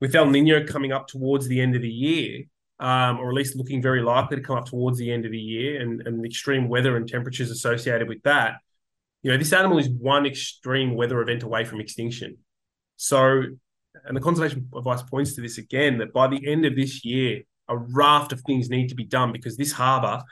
with 0.00 0.14
El 0.14 0.26
Nino 0.26 0.64
coming 0.64 0.92
up 0.92 1.08
towards 1.08 1.48
the 1.48 1.60
end 1.60 1.74
of 1.74 1.82
the 1.82 1.88
year, 1.88 2.44
um, 2.80 3.18
or 3.18 3.28
at 3.28 3.34
least 3.34 3.56
looking 3.56 3.82
very 3.82 4.02
likely 4.02 4.36
to 4.36 4.42
come 4.42 4.56
up 4.56 4.66
towards 4.66 4.98
the 4.98 5.10
end 5.10 5.24
of 5.24 5.32
the 5.32 5.38
year, 5.38 5.80
and, 5.80 6.06
and 6.06 6.22
the 6.22 6.28
extreme 6.28 6.68
weather 6.68 6.96
and 6.96 7.08
temperatures 7.08 7.50
associated 7.50 8.08
with 8.08 8.22
that, 8.22 8.54
you 9.22 9.30
know, 9.30 9.36
this 9.36 9.52
animal 9.52 9.78
is 9.78 9.88
one 9.88 10.26
extreme 10.26 10.94
weather 10.94 11.20
event 11.20 11.42
away 11.42 11.64
from 11.64 11.80
extinction. 11.80 12.36
So, 12.96 13.42
and 14.04 14.16
the 14.16 14.20
conservation 14.20 14.68
advice 14.76 15.02
points 15.02 15.34
to 15.34 15.40
this 15.40 15.58
again 15.58 15.98
that 15.98 16.12
by 16.12 16.28
the 16.28 16.46
end 16.46 16.64
of 16.64 16.76
this 16.76 17.04
year, 17.04 17.42
a 17.68 17.76
raft 17.76 18.32
of 18.32 18.40
things 18.42 18.70
need 18.70 18.88
to 18.88 18.94
be 18.94 19.04
done 19.04 19.32
because 19.32 19.56
this 19.56 19.72
harbour, 19.72 20.22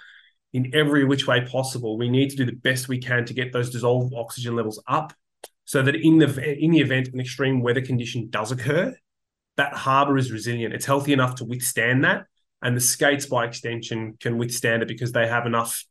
in 0.53 0.75
every 0.75 1.05
which 1.05 1.27
way 1.27 1.45
possible, 1.45 1.99
we 1.99 2.09
need 2.09 2.31
to 2.31 2.37
do 2.37 2.47
the 2.47 2.53
best 2.53 2.89
we 2.89 2.99
can 2.99 3.25
to 3.27 3.35
get 3.35 3.53
those 3.53 3.71
dissolved 3.71 4.15
oxygen 4.17 4.57
levels 4.57 4.83
up 4.89 5.13
so 5.65 5.83
that 5.83 5.97
in 5.97 6.19
the 6.19 6.65
in 6.65 6.71
the 6.71 6.79
event 6.79 7.09
an 7.09 7.21
extreme 7.21 7.61
weather 7.61 7.83
condition 7.83 8.29
does 8.31 8.53
occur, 8.53 8.95
that 9.57 9.73
harbour 9.73 10.17
is 10.19 10.33
resilient. 10.33 10.75
It's 10.75 10.87
healthy 10.87 11.13
enough 11.13 11.37
to 11.37 11.45
withstand 11.45 12.05
that. 12.05 12.27
And 12.63 12.77
the 12.77 12.81
skates, 12.81 13.27
by 13.27 13.47
extension, 13.47 14.17
can 14.21 14.39
withstand 14.39 14.83
it 14.83 14.89
because 14.89 15.13
they 15.13 15.27
have 15.27 15.47
enough 15.47 15.85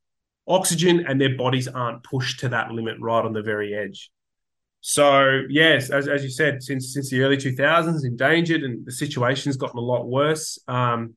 oxygen 0.48 1.06
and 1.08 1.20
their 1.20 1.36
bodies 1.36 1.68
aren't 1.68 2.04
pushed 2.04 2.40
to 2.42 2.50
that 2.50 2.72
limit 2.72 2.98
right 3.00 3.24
on 3.24 3.34
the 3.34 3.42
very 3.42 3.74
edge. 3.74 4.12
So 4.82 5.42
yes, 5.50 5.90
as, 5.90 6.08
as 6.08 6.24
you 6.24 6.30
said, 6.30 6.62
since 6.62 6.94
since 6.94 7.10
the 7.10 7.22
early 7.22 7.38
2000s, 7.38 8.06
endangered, 8.06 8.62
and 8.62 8.86
the 8.86 8.92
situation's 8.92 9.58
gotten 9.58 9.80
a 9.80 9.82
lot 9.82 10.08
worse. 10.08 10.60
Um, 10.68 11.16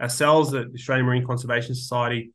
ourselves, 0.00 0.52
the 0.52 0.70
Australian 0.74 1.06
Marine 1.06 1.26
Conservation 1.26 1.74
Society, 1.74 2.32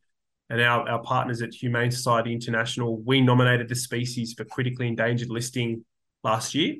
and 0.48 0.60
our, 0.60 0.88
our 0.88 1.02
partners 1.02 1.42
at 1.42 1.52
Humane 1.52 1.90
Society 1.90 2.32
International, 2.32 2.98
we 2.98 3.20
nominated 3.20 3.68
the 3.68 3.74
species 3.74 4.34
for 4.34 4.44
critically 4.44 4.86
endangered 4.86 5.28
listing 5.28 5.84
last 6.22 6.54
year. 6.54 6.76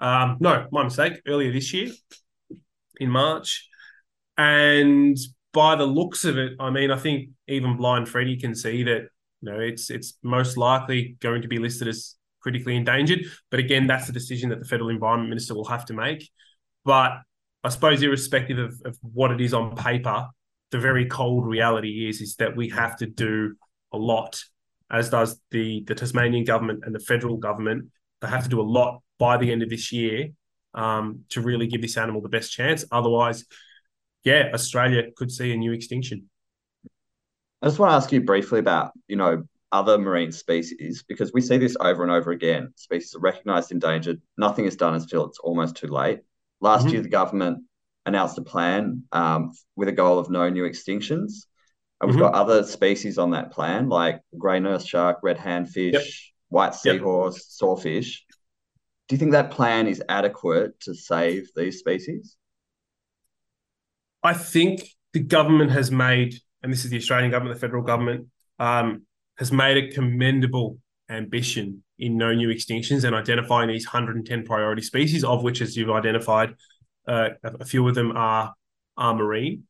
Um, 0.00 0.38
no, 0.40 0.66
my 0.72 0.84
mistake, 0.84 1.20
earlier 1.26 1.52
this 1.52 1.72
year 1.72 1.90
in 2.98 3.10
March. 3.10 3.68
And 4.38 5.16
by 5.52 5.76
the 5.76 5.86
looks 5.86 6.24
of 6.24 6.38
it, 6.38 6.52
I 6.58 6.70
mean, 6.70 6.90
I 6.90 6.96
think 6.96 7.30
even 7.48 7.76
blind 7.76 8.08
Freddie 8.08 8.38
can 8.38 8.54
see 8.54 8.82
that 8.84 9.08
you 9.42 9.50
know 9.50 9.58
it's 9.58 9.90
it's 9.90 10.18
most 10.22 10.56
likely 10.56 11.16
going 11.20 11.42
to 11.42 11.48
be 11.48 11.58
listed 11.58 11.88
as 11.88 12.16
critically 12.40 12.76
endangered. 12.76 13.20
But 13.50 13.60
again, 13.60 13.86
that's 13.86 14.08
a 14.08 14.12
decision 14.12 14.48
that 14.50 14.60
the 14.60 14.64
federal 14.64 14.88
environment 14.88 15.30
minister 15.30 15.54
will 15.54 15.66
have 15.66 15.84
to 15.86 15.92
make. 15.92 16.30
But 16.84 17.12
I 17.62 17.68
suppose, 17.68 18.02
irrespective 18.02 18.58
of, 18.58 18.80
of 18.84 18.98
what 19.02 19.30
it 19.30 19.40
is 19.40 19.52
on 19.52 19.76
paper, 19.76 20.28
the 20.70 20.78
very 20.78 21.06
cold 21.06 21.46
reality 21.46 22.08
is 22.08 22.20
is 22.20 22.36
that 22.36 22.56
we 22.56 22.68
have 22.70 22.96
to 22.98 23.06
do 23.06 23.54
a 23.92 23.98
lot, 23.98 24.42
as 24.90 25.10
does 25.10 25.38
the 25.50 25.84
the 25.86 25.94
Tasmanian 25.94 26.44
government 26.44 26.84
and 26.84 26.94
the 26.94 27.00
federal 27.00 27.36
government. 27.36 27.90
They 28.20 28.28
have 28.28 28.44
to 28.44 28.48
do 28.48 28.60
a 28.60 28.62
lot 28.62 29.02
by 29.18 29.36
the 29.36 29.50
end 29.50 29.62
of 29.62 29.70
this 29.70 29.92
year 29.92 30.28
um, 30.74 31.24
to 31.30 31.40
really 31.40 31.66
give 31.66 31.82
this 31.82 31.96
animal 31.96 32.20
the 32.20 32.28
best 32.28 32.52
chance. 32.52 32.84
Otherwise, 32.92 33.44
yeah, 34.24 34.50
Australia 34.52 35.04
could 35.16 35.30
see 35.30 35.52
a 35.52 35.56
new 35.56 35.72
extinction. 35.72 36.28
I 37.62 37.66
just 37.66 37.78
want 37.78 37.90
to 37.90 37.96
ask 37.96 38.12
you 38.12 38.22
briefly 38.22 38.58
about, 38.58 38.92
you 39.08 39.16
know, 39.16 39.44
other 39.72 39.98
marine 39.98 40.32
species 40.32 41.04
because 41.06 41.32
we 41.32 41.40
see 41.40 41.56
this 41.58 41.76
over 41.80 42.02
and 42.02 42.10
over 42.10 42.30
again. 42.32 42.72
Species 42.76 43.14
are 43.14 43.20
recognised 43.20 43.70
endangered. 43.70 44.20
Nothing 44.36 44.64
is 44.64 44.76
done 44.76 44.94
until 44.94 45.26
it's 45.26 45.38
almost 45.38 45.76
too 45.76 45.86
late. 45.86 46.20
Last 46.60 46.86
Mhm. 46.86 46.92
year, 46.92 47.02
the 47.02 47.08
government 47.08 47.64
announced 48.06 48.38
a 48.38 48.42
plan 48.42 49.04
um, 49.12 49.52
with 49.76 49.88
a 49.88 49.92
goal 49.92 50.18
of 50.18 50.30
no 50.30 50.48
new 50.48 50.64
extinctions. 50.64 51.46
And 52.00 52.10
we've 52.10 52.16
Mhm. 52.16 52.20
got 52.20 52.34
other 52.34 52.64
species 52.64 53.18
on 53.18 53.30
that 53.32 53.52
plan, 53.52 53.88
like 53.88 54.22
grey 54.36 54.58
nurse 54.58 54.86
shark, 54.86 55.18
red 55.22 55.36
handfish, 55.38 56.32
white 56.50 56.74
Yep. 56.84 56.96
seahorse, 56.96 57.46
sawfish. 57.48 58.24
Do 59.08 59.14
you 59.14 59.18
think 59.18 59.32
that 59.32 59.50
plan 59.50 59.86
is 59.86 60.02
adequate 60.08 60.78
to 60.80 60.94
save 60.94 61.48
these 61.56 61.78
species? 61.78 62.36
I 64.22 64.34
think 64.34 64.82
the 65.12 65.20
government 65.20 65.70
has 65.70 65.90
made, 65.90 66.34
and 66.62 66.72
this 66.72 66.84
is 66.84 66.90
the 66.90 66.98
Australian 66.98 67.30
government, 67.30 67.56
the 67.56 67.60
federal 67.60 67.82
government, 67.82 68.28
um, 68.58 69.06
has 69.38 69.50
made 69.50 69.76
a 69.78 69.90
commendable 69.90 70.78
ambition 71.08 71.82
in 71.98 72.16
no 72.16 72.32
new 72.32 72.48
extinctions 72.48 73.04
and 73.04 73.16
identifying 73.16 73.68
these 73.68 73.86
110 73.86 74.44
priority 74.44 74.82
species, 74.82 75.24
of 75.24 75.42
which, 75.42 75.60
as 75.60 75.76
you've 75.76 75.90
identified, 75.90 76.54
uh, 77.08 77.30
a 77.42 77.54
a 77.60 77.64
few 77.64 77.86
of 77.88 77.94
them 77.94 78.12
are 78.16 78.54
are 78.96 79.14
marine. 79.14 79.64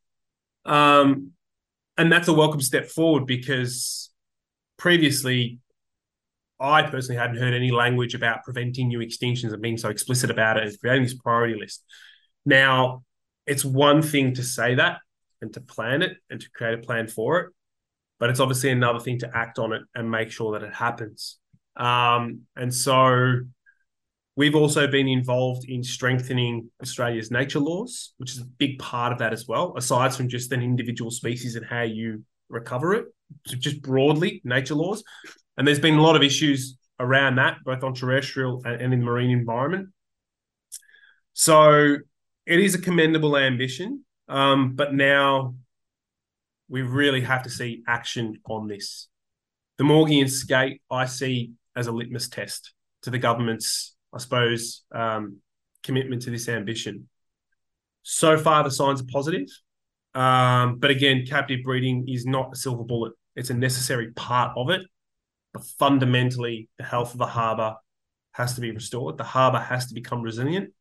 Um, 0.65 1.33
and 1.97 2.11
that's 2.11 2.29
a 2.29 2.33
welcome 2.33 2.61
step 2.61 2.87
forward 2.87 3.27
because 3.27 4.11
previously, 4.77 5.61
I 6.61 6.83
personally 6.83 7.19
hadn't 7.19 7.37
heard 7.37 7.55
any 7.55 7.71
language 7.71 8.15
about 8.15 8.45
preventing 8.45 8.89
new 8.89 8.99
extinctions 8.99 9.53
and 9.53 9.63
being 9.63 9.79
so 9.79 9.89
explicit 9.89 10.31
about 10.31 10.59
it 10.59 10.65
and 10.65 10.81
creating 10.81 11.05
this 11.05 11.15
priority 11.15 11.59
list. 11.59 11.83
Now, 12.45 13.03
it's 13.47 13.65
one 13.65 14.03
thing 14.03 14.35
to 14.35 14.43
say 14.43 14.75
that 14.75 14.99
and 15.41 15.53
to 15.55 15.61
plan 15.61 16.03
it 16.03 16.19
and 16.29 16.41
to 16.41 16.51
create 16.51 16.75
a 16.75 16.83
plan 16.83 17.07
for 17.09 17.41
it, 17.41 17.53
but 18.19 18.29
it's 18.31 18.41
obviously 18.41 18.71
another 18.71 19.01
thing 19.01 19.19
to 19.21 19.31
act 19.35 19.59
on 19.59 19.73
it 19.73 19.83
and 19.95 20.11
make 20.11 20.31
sure 20.31 20.53
that 20.53 20.67
it 20.67 20.75
happens. 20.75 21.39
Um, 21.77 22.43
and 22.57 22.75
so 22.75 23.41
we've 24.37 24.55
also 24.55 24.87
been 24.87 25.09
involved 25.09 25.69
in 25.69 25.83
strengthening 25.83 26.71
Australia's 26.83 27.31
nature 27.31 27.61
laws, 27.61 28.13
which 28.19 28.33
is 28.33 28.39
a 28.39 28.45
big 28.45 28.79
part 28.79 29.13
of 29.13 29.19
that 29.19 29.33
as 29.33 29.49
well, 29.49 29.75
aside 29.77 30.15
from 30.15 30.29
just 30.29 30.53
an 30.53 30.63
individual 30.63 31.11
species 31.11 31.57
and 31.57 31.65
how 31.65 31.83
you 31.83 32.23
recover 32.51 32.95
it. 32.95 33.07
So 33.47 33.57
just 33.57 33.81
broadly, 33.81 34.43
nature 34.45 34.75
laws. 34.75 35.03
And 35.57 35.67
there's 35.67 35.81
been 35.81 35.97
a 35.97 36.03
lot 36.03 36.17
of 36.17 36.23
issues 36.23 36.77
around 36.99 37.37
that, 37.37 37.59
both 37.65 37.83
on 37.83 37.95
terrestrial 37.95 38.63
and, 38.65 38.81
in 38.81 38.91
the 38.91 38.97
marine 38.97 39.31
environment. 39.31 39.89
So 41.33 41.97
it 42.47 42.61
is 42.61 42.75
a 42.75 42.81
commendable 42.81 43.37
ambition, 43.37 44.05
um, 44.29 44.75
but 44.75 44.95
now 44.95 45.55
we 46.69 46.83
really 46.83 47.21
have 47.23 47.43
to 47.45 47.51
see 47.51 47.83
action 47.87 48.37
on 48.49 48.69
this. 48.69 49.09
The 49.79 49.85
Maugean 49.85 50.29
skate 50.29 50.83
I 50.91 51.07
see 51.07 51.53
as 51.75 51.87
a 51.87 51.93
litmus 51.93 52.29
test 52.29 52.73
to 53.03 53.11
the 53.11 53.19
government's, 53.19 53.95
I 54.13 54.19
suppose, 54.19 54.83
um, 54.93 55.39
commitment 55.83 56.23
to 56.23 56.31
this 56.31 56.49
ambition. 56.49 57.09
So 58.03 58.37
far, 58.37 58.63
the 58.63 58.71
signs 58.71 59.01
are 59.01 59.07
positive. 59.11 59.49
Um, 60.15 60.79
but 60.79 60.91
again, 60.91 61.25
captive 61.27 61.61
breeding 61.65 62.09
is 62.09 62.27
not 62.27 62.51
a 62.53 62.57
silver 62.57 62.85
bullet. 62.85 63.13
It's 63.37 63.51
a 63.51 63.55
necessary 63.55 64.13
part 64.13 64.53
of 64.57 64.71
it. 64.71 64.83
But 65.53 65.65
fundamentally, 65.79 66.69
the 66.79 66.85
health 66.85 67.13
of 67.13 67.19
the 67.19 67.27
harbour 67.27 67.77
has 68.33 68.55
to 68.55 68.61
be 68.61 68.71
restored. 68.71 69.19
The 69.19 69.25
harbour 69.25 69.59
has 69.59 69.87
to 69.87 69.95
become 69.95 70.23
resilient. 70.23 70.73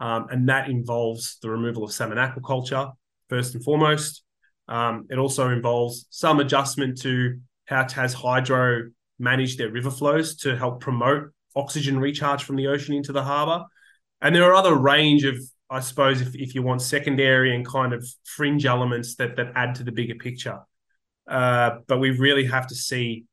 Um, 0.00 0.26
and 0.30 0.48
that 0.48 0.68
involves 0.68 1.38
the 1.42 1.50
removal 1.50 1.84
of 1.84 1.92
salmon 1.92 2.18
aquaculture, 2.18 2.92
first 3.28 3.54
and 3.54 3.64
foremost. 3.64 4.22
Um, 4.68 5.06
it 5.10 5.18
also 5.18 5.50
involves 5.50 6.06
some 6.10 6.40
adjustment 6.40 7.00
to 7.02 7.40
how 7.66 7.84
Tas 7.84 8.12
Hydro 8.12 8.90
manage 9.18 9.56
their 9.56 9.70
river 9.70 9.90
flows 9.90 10.36
to 10.36 10.56
help 10.56 10.80
promote 10.80 11.32
oxygen 11.56 11.98
recharge 11.98 12.44
from 12.44 12.56
the 12.56 12.68
ocean 12.68 12.94
into 12.94 13.12
the 13.12 13.22
harbour. 13.22 13.64
And 14.20 14.34
there 14.34 14.44
are 14.44 14.54
other 14.54 14.74
range 14.74 15.24
of, 15.24 15.36
I 15.70 15.80
suppose, 15.80 16.20
if, 16.20 16.34
if 16.34 16.54
you 16.54 16.62
want 16.62 16.82
secondary 16.82 17.54
and 17.54 17.66
kind 17.66 17.92
of 17.92 18.06
fringe 18.24 18.66
elements 18.66 19.16
that 19.16 19.36
that 19.36 19.52
add 19.54 19.74
to 19.76 19.84
the 19.84 19.92
bigger 19.92 20.14
picture. 20.14 20.60
Uh, 21.28 21.78
but 21.86 21.98
we 21.98 22.10
really 22.10 22.46
have 22.46 22.66
to 22.68 22.74
see 22.74 23.24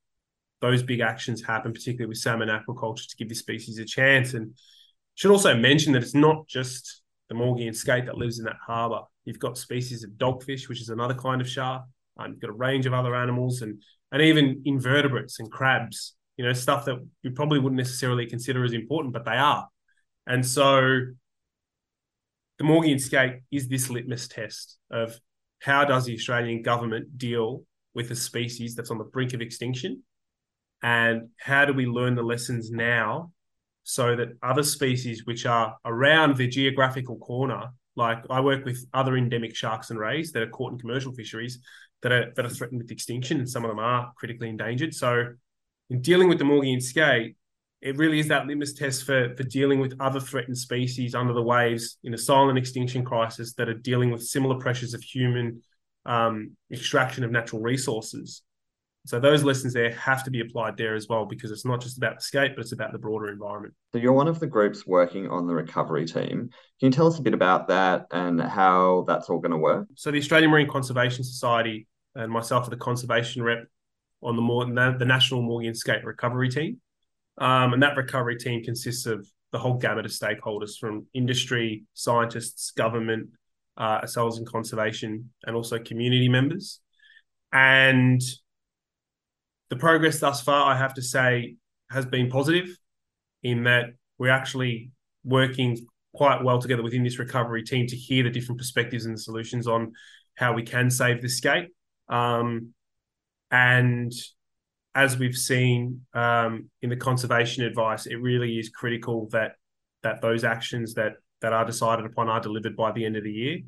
those 0.66 0.84
big 0.84 1.00
actions 1.00 1.44
happen, 1.44 1.74
particularly 1.74 2.10
with 2.10 2.18
salmon 2.18 2.50
aquaculture, 2.50 3.08
to 3.08 3.16
give 3.18 3.30
this 3.30 3.40
species 3.40 3.78
a 3.78 3.86
chance. 3.86 4.34
And 4.34 4.58
should 5.14 5.32
also 5.32 5.56
mention 5.56 5.94
that 5.94 6.02
it's 6.02 6.16
not 6.16 6.48
just 6.48 7.04
the 7.30 7.36
Maugean 7.36 7.76
skate 7.76 8.06
that 8.06 8.18
lives 8.18 8.40
in 8.40 8.46
that 8.46 8.58
harbour. 8.66 9.02
You've 9.26 9.40
got 9.40 9.58
species 9.58 10.04
of 10.04 10.12
dogfish, 10.12 10.68
which 10.68 10.82
is 10.82 10.90
another 10.90 11.14
kind 11.14 11.40
of 11.40 11.48
shark. 11.48 11.84
Um, 12.18 12.32
you've 12.32 12.40
got 12.40 12.50
a 12.50 12.54
range 12.54 12.86
of 12.86 12.94
other 12.94 13.16
animals 13.16 13.62
and 13.62 13.82
and 14.12 14.22
even 14.22 14.62
invertebrates 14.66 15.40
and 15.40 15.52
crabs. 15.52 16.16
You 16.38 16.46
know, 16.46 16.54
stuff 16.54 16.86
that 16.86 16.98
we 17.24 17.30
probably 17.30 17.60
wouldn't 17.60 17.78
necessarily 17.78 18.26
consider 18.26 18.64
as 18.64 18.74
important, 18.74 19.14
but 19.14 19.26
they 19.26 19.38
are. 19.38 19.68
And 20.28 20.46
so, 20.46 21.00
the 22.58 22.64
Maugean 22.64 23.00
skate 23.00 23.42
is 23.52 23.68
this 23.68 23.90
litmus 23.90 24.28
test 24.28 24.78
of 24.90 25.20
how 25.62 25.86
does 25.86 26.06
the 26.06 26.14
Australian 26.14 26.62
government 26.62 27.18
deal 27.18 27.64
with 27.94 28.12
a 28.12 28.16
species 28.16 28.76
that's 28.76 28.92
on 28.92 28.98
the 28.98 29.04
brink 29.06 29.34
of 29.34 29.42
extinction, 29.42 30.04
and 30.86 31.30
how 31.40 31.66
do 31.66 31.74
we 31.74 31.88
learn 31.88 32.14
the 32.14 32.22
lessons 32.22 32.70
now 32.70 33.32
so 33.84 34.16
that 34.16 34.30
other 34.44 34.64
species 34.64 35.26
which 35.26 35.46
are 35.46 35.76
around 35.84 36.38
the 36.38 36.48
geographical 36.48 37.18
corner 37.18 37.70
like 37.96 38.20
I 38.30 38.42
work 38.42 38.66
with 38.66 38.86
other 38.94 39.18
endemic 39.18 39.56
sharks 39.56 39.90
and 39.90 40.00
rays 40.00 40.32
that 40.34 40.44
are 40.44 40.50
caught 40.50 40.74
in 40.74 40.80
commercial 40.80 41.14
fisheries 41.14 41.60
that 42.02 42.12
are 42.12 42.32
that 42.36 42.46
are 42.46 42.50
threatened 42.50 42.82
with 42.82 42.92
extinction, 42.92 43.40
and 43.40 43.50
some 43.50 43.64
of 43.64 43.70
them 43.70 43.80
are 43.80 44.12
critically 44.16 44.50
endangered. 44.50 44.94
So, 44.94 45.34
in 45.90 46.02
dealing 46.02 46.30
with 46.30 46.38
the 46.38 46.44
Maugean 46.44 46.82
skate, 46.82 47.36
it 47.82 47.98
really 47.98 48.20
is 48.20 48.28
that 48.28 48.48
litmus 48.48 48.74
test 48.74 49.06
for 49.06 49.34
for 49.36 49.44
dealing 49.44 49.80
with 49.80 49.96
other 50.00 50.20
threatened 50.20 50.58
species 50.58 51.16
under 51.16 51.34
the 51.34 51.42
waves 51.42 51.98
in 52.04 52.14
a 52.14 52.18
silent 52.18 52.58
extinction 52.58 53.06
crisis 53.06 53.54
that 53.54 53.70
are 53.70 53.74
dealing 53.74 54.12
with 54.12 54.24
similar 54.24 54.60
pressures 54.60 54.94
of 54.94 55.02
human 55.02 55.62
um, 56.06 56.52
extraction 56.72 57.24
of 57.24 57.32
natural 57.32 57.62
resources. 57.62 58.44
So 59.06 59.20
those 59.20 59.44
lessons 59.44 59.74
there 59.74 59.92
have 59.92 60.24
to 60.24 60.32
be 60.32 60.42
applied 60.42 60.78
there 60.78 60.96
as 60.96 61.08
well 61.08 61.26
because 61.26 61.52
it's 61.52 61.64
not 61.64 61.80
just 61.80 61.98
about 61.98 62.16
the 62.16 62.22
skate, 62.22 62.56
but 62.56 62.62
it's 62.62 62.72
about 62.72 62.92
the 62.92 62.98
broader 62.98 63.30
environment. 63.30 63.76
So 63.94 64.00
you're 64.00 64.14
one 64.14 64.28
of 64.28 64.40
the 64.40 64.48
groups 64.48 64.86
working 64.88 65.30
on 65.30 65.46
the 65.46 65.54
recovery 65.54 66.06
team. 66.06 66.50
Can 66.80 66.88
you 66.88 66.92
tell 66.92 67.08
us 67.08 67.20
a 67.20 67.22
bit 67.22 67.36
about 67.36 67.68
that 67.68 68.08
and 68.12 68.42
how 68.42 69.06
that's 69.08 69.30
all 69.30 69.40
going 69.40 69.52
to 69.52 69.58
work? 69.58 69.88
So 69.96 70.10
the 70.10 70.18
Australian 70.18 70.50
Marine 70.50 70.68
Conservation 70.68 71.24
Society 71.24 71.88
and 72.16 72.32
myself 72.32 72.66
are 72.68 72.72
the 72.72 72.78
conservation 72.78 73.44
rep 73.44 73.66
on 74.24 74.36
the 74.36 74.96
the 74.98 75.06
National 75.06 75.44
Maugean 75.44 75.76
Skate 75.76 76.04
Recovery 76.04 76.50
Team, 76.50 76.82
um, 77.38 77.74
and 77.74 77.84
that 77.84 77.96
recovery 77.98 78.38
team 78.38 78.64
consists 78.64 79.06
of 79.06 79.28
the 79.52 79.60
whole 79.60 79.76
gamut 79.76 80.06
of 80.06 80.12
stakeholders 80.12 80.78
from 80.80 81.06
industry, 81.14 81.84
scientists, 81.94 82.72
government, 82.72 83.30
uh, 83.78 84.00
ourselves 84.02 84.40
in 84.40 84.46
conservation, 84.46 85.30
and 85.46 85.56
also 85.56 85.78
community 85.78 86.28
members. 86.28 86.80
And 87.52 88.22
the 89.70 89.76
progress 89.76 90.20
thus 90.20 90.42
far, 90.42 90.72
I 90.72 90.78
have 90.78 90.94
to 90.96 91.02
say, 91.02 91.56
has 91.90 92.06
been 92.06 92.30
positive 92.30 92.78
in 93.44 93.64
that 93.64 93.94
we're 94.18 94.30
actually 94.30 94.92
working 95.24 95.78
quite 96.14 96.44
well 96.44 96.60
together 96.60 96.82
within 96.82 97.04
this 97.04 97.20
recovery 97.20 97.64
team 97.64 97.88
to 97.88 97.96
hear 97.96 98.24
the 98.24 98.30
different 98.30 98.60
perspectives 98.60 99.06
and 99.06 99.16
the 99.16 99.22
solutions 99.22 99.68
on 99.68 99.94
how 100.36 100.54
we 100.54 100.64
can 100.64 100.90
save 100.90 101.22
the 101.22 101.30
skate. 101.30 101.70
Um, 102.10 102.74
and 103.52 104.12
as 104.94 105.18
we've 105.18 105.36
seen 105.36 106.02
um, 106.14 106.70
in 106.82 106.90
the 106.90 106.96
conservation 106.96 107.64
advice, 107.66 108.06
it 108.06 108.16
really 108.16 108.58
is 108.58 108.70
critical 108.70 109.28
that 109.32 109.54
that 110.04 110.22
those 110.22 110.44
actions 110.44 110.94
that 110.94 111.14
that 111.42 111.52
are 111.52 111.66
decided 111.66 112.06
upon 112.06 112.30
are 112.30 112.40
delivered 112.40 112.76
by 112.76 112.92
the 112.92 113.06
end 113.06 113.18
of 113.18 113.24
the 113.24 113.32
year. 113.32 113.60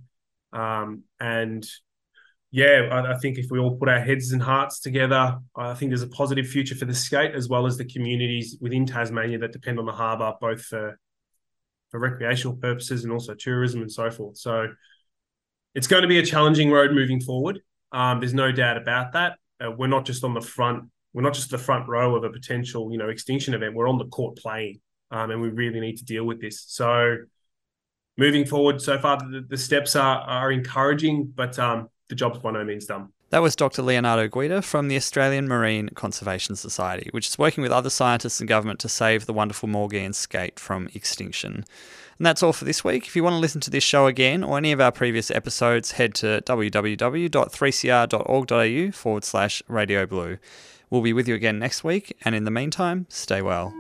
Um, 0.54 1.04
and 1.20 1.68
yeah, 2.52 2.88
I, 2.92 3.14
I, 3.14 3.18
think 3.18 3.38
if 3.38 3.48
we 3.52 3.60
all 3.60 3.76
put 3.76 3.90
our 3.90 4.00
heads 4.00 4.32
and 4.32 4.42
hearts 4.42 4.80
together, 4.80 5.38
I 5.56 5.74
think 5.74 5.90
there's 5.90 6.02
a 6.02 6.08
positive 6.08 6.48
future 6.48 6.76
for 6.76 6.86
the 6.86 6.96
skate 6.96 7.36
as 7.36 7.50
well 7.50 7.66
as 7.66 7.78
the 7.78 7.86
communities 7.86 8.58
within 8.62 8.86
Tasmania 8.86 9.40
that 9.40 9.52
depend 9.52 9.80
on 9.80 9.86
the 9.86 9.92
harbour, 9.92 10.34
both 10.40 10.62
for 10.62 10.98
for 11.90 12.00
recreational 12.00 12.56
purposes 12.58 13.04
and 13.04 13.14
also 13.14 13.34
tourism 13.34 13.82
and 13.82 13.92
so 13.92 14.12
forth. 14.12 14.38
So 14.38 14.68
it's 15.74 15.88
going 15.88 16.02
to 16.02 16.08
be 16.08 16.20
a 16.20 16.26
challenging 16.26 16.72
road 16.72 16.92
moving 16.92 17.22
forward. 17.22 17.60
Um, 17.92 18.20
there's 18.20 18.34
no 18.34 18.52
doubt 18.52 18.78
about 18.78 19.14
that. 19.14 19.38
Uh, 19.64 19.72
we're 19.72 19.88
not 19.88 20.06
just 20.06 20.24
on 20.24 20.34
the 20.34 20.42
front. 20.42 20.86
We're 21.14 21.22
not 21.22 21.34
just 21.34 21.50
the 21.50 21.58
front 21.58 21.88
row 21.88 22.16
of 22.16 22.24
a 22.24 22.30
potential, 22.30 22.92
you 22.92 22.98
know, 22.98 23.10
extinction 23.10 23.54
event. 23.54 23.74
We're 23.74 23.88
on 23.90 23.98
the 23.98 24.06
court 24.06 24.38
playing, 24.38 24.82
um, 25.12 25.32
and 25.32 25.42
we 25.42 25.50
really 25.50 25.80
need 25.80 25.98
to 25.98 26.06
deal 26.06 26.26
with 26.26 26.42
this. 26.42 26.64
So, 26.68 27.18
moving 28.18 28.46
forward, 28.46 28.82
so 28.82 29.00
far 29.00 29.18
the, 29.18 29.46
the 29.48 29.58
steps 29.58 29.96
are 29.96 30.20
are 30.20 30.52
encouraging, 30.52 31.32
but 31.34 31.58
um, 31.58 31.88
the 32.10 32.16
job's 32.16 32.40
by 32.40 32.52
no 32.52 32.64
means 32.64 32.86
done. 32.86 33.10
That 33.30 33.42
was 33.42 33.58
Dr. 33.58 33.82
Leonardo 33.82 34.30
Guida 34.30 34.62
from 34.62 34.88
the 34.88 34.96
Australian 34.96 35.50
Marine 35.50 35.90
Conservation 35.90 36.56
Society, 36.56 37.10
which 37.12 37.28
is 37.28 37.38
working 37.38 37.62
with 37.62 37.74
other 37.74 37.90
scientists 37.90 38.40
and 38.40 38.48
government 38.48 38.80
to 38.80 38.90
save 38.90 39.26
the 39.26 39.34
wonderful 39.34 39.68
Maugean 39.68 40.16
skate 40.16 40.58
from 40.60 40.88
extinction. 40.94 41.66
And 42.18 42.26
that's 42.26 42.42
all 42.42 42.54
for 42.54 42.64
this 42.64 42.86
week. 42.86 43.06
If 43.06 43.18
you 43.18 43.24
want 43.24 43.34
to 43.34 43.40
listen 43.40 43.60
to 43.62 43.70
this 43.70 43.84
show 43.84 44.08
again 44.08 44.44
or 44.44 44.58
any 44.58 44.72
of 44.72 44.80
our 44.80 44.94
previous 44.94 45.30
episodes, 45.30 45.92
head 45.92 46.16
to 46.16 46.42
www.3cr.org.au 46.46 48.92
forward 48.92 49.24
slash 49.26 49.62
radio 49.68 50.06
blue. 50.06 50.38
We'll 50.90 51.02
be 51.02 51.14
with 51.14 51.28
you 51.28 51.36
again 51.36 51.60
next 51.60 51.84
week, 51.84 52.16
and 52.24 52.34
in 52.34 52.46
the 52.46 52.52
meantime, 52.52 53.08
stay 53.10 53.42
well. 53.42 53.74